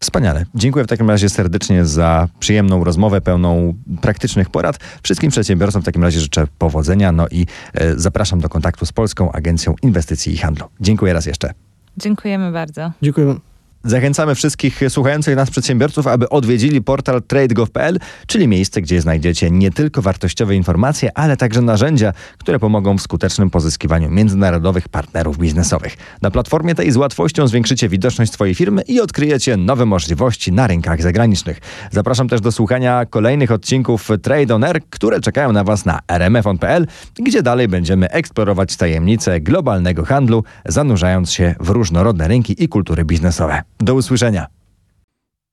Wspaniale. 0.00 0.44
Dziękuję 0.54 0.84
w 0.84 0.88
takim 0.88 1.10
razie 1.10 1.28
serdecznie 1.28 1.84
za 1.84 2.28
przyjemną 2.38 2.84
rozmowę 2.84 3.20
pełną 3.20 3.74
praktycznych 4.00 4.50
porad. 4.50 4.78
Wszystkim 5.02 5.30
przedsiębiorcom 5.30 5.82
w 5.82 5.84
takim 5.84 6.02
razie 6.02 6.20
życzę 6.20 6.46
powodzenia, 6.58 7.12
no 7.12 7.26
i 7.30 7.46
e, 7.74 7.98
zapraszam 7.98 8.40
do 8.40 8.48
kontaktu 8.48 8.86
z 8.86 8.92
Polską 8.92 9.32
Agencją 9.32 9.74
Inwestycji 9.82 10.34
i 10.34 10.36
Handlu. 10.36 10.66
Dziękuję 10.80 11.12
raz 11.12 11.26
jeszcze. 11.26 11.50
Dziękujemy 11.96 12.52
bardzo. 12.52 12.92
Dziękujemy. 13.02 13.51
Zachęcamy 13.84 14.34
wszystkich 14.34 14.80
słuchających 14.88 15.36
nas 15.36 15.50
przedsiębiorców, 15.50 16.06
aby 16.06 16.28
odwiedzili 16.28 16.82
portal 16.82 17.22
trade.gov.pl, 17.22 17.98
czyli 18.26 18.48
miejsce, 18.48 18.82
gdzie 18.82 19.00
znajdziecie 19.00 19.50
nie 19.50 19.70
tylko 19.70 20.02
wartościowe 20.02 20.54
informacje, 20.54 21.18
ale 21.18 21.36
także 21.36 21.62
narzędzia, 21.62 22.12
które 22.38 22.58
pomogą 22.58 22.98
w 22.98 23.02
skutecznym 23.02 23.50
pozyskiwaniu 23.50 24.10
międzynarodowych 24.10 24.88
partnerów 24.88 25.38
biznesowych. 25.38 25.96
Na 26.22 26.30
platformie 26.30 26.74
tej 26.74 26.92
z 26.92 26.96
łatwością 26.96 27.46
zwiększycie 27.46 27.88
widoczność 27.88 28.32
swojej 28.32 28.54
firmy 28.54 28.82
i 28.82 29.00
odkryjecie 29.00 29.56
nowe 29.56 29.86
możliwości 29.86 30.52
na 30.52 30.66
rynkach 30.66 31.02
zagranicznych. 31.02 31.60
Zapraszam 31.90 32.28
też 32.28 32.40
do 32.40 32.52
słuchania 32.52 33.06
kolejnych 33.06 33.52
odcinków 33.52 34.08
Trade 34.22 34.54
On 34.54 34.64
Air, 34.64 34.80
które 34.90 35.20
czekają 35.20 35.52
na 35.52 35.64
Was 35.64 35.84
na 35.84 36.00
rmfon.pl, 36.08 36.86
gdzie 37.14 37.42
dalej 37.42 37.68
będziemy 37.68 38.10
eksplorować 38.10 38.76
tajemnice 38.76 39.40
globalnego 39.40 40.04
handlu, 40.04 40.44
zanurzając 40.66 41.32
się 41.32 41.54
w 41.60 41.68
różnorodne 41.68 42.28
rynki 42.28 42.64
i 42.64 42.68
kultury 42.68 43.04
biznesowe. 43.04 43.62
Do 43.82 43.94
usłyszenia. 43.94 44.46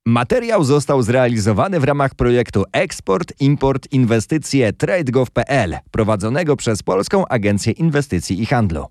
Materiał 0.06 0.64
został 0.64 1.02
zrealizowany 1.02 1.80
w 1.80 1.84
ramach 1.84 2.16
projektu 2.16 2.64
Eksport, 2.72 3.34
Import, 3.40 3.88
Inwestycje 3.92 4.74
TradeGov.pl 4.74 5.78
prowadzonego 5.92 6.56
przez 6.56 6.84
Polską 6.84 7.28
Agencję 7.28 7.72
Inwestycji 7.72 8.42
i 8.42 8.46
Handlu. 8.46 8.86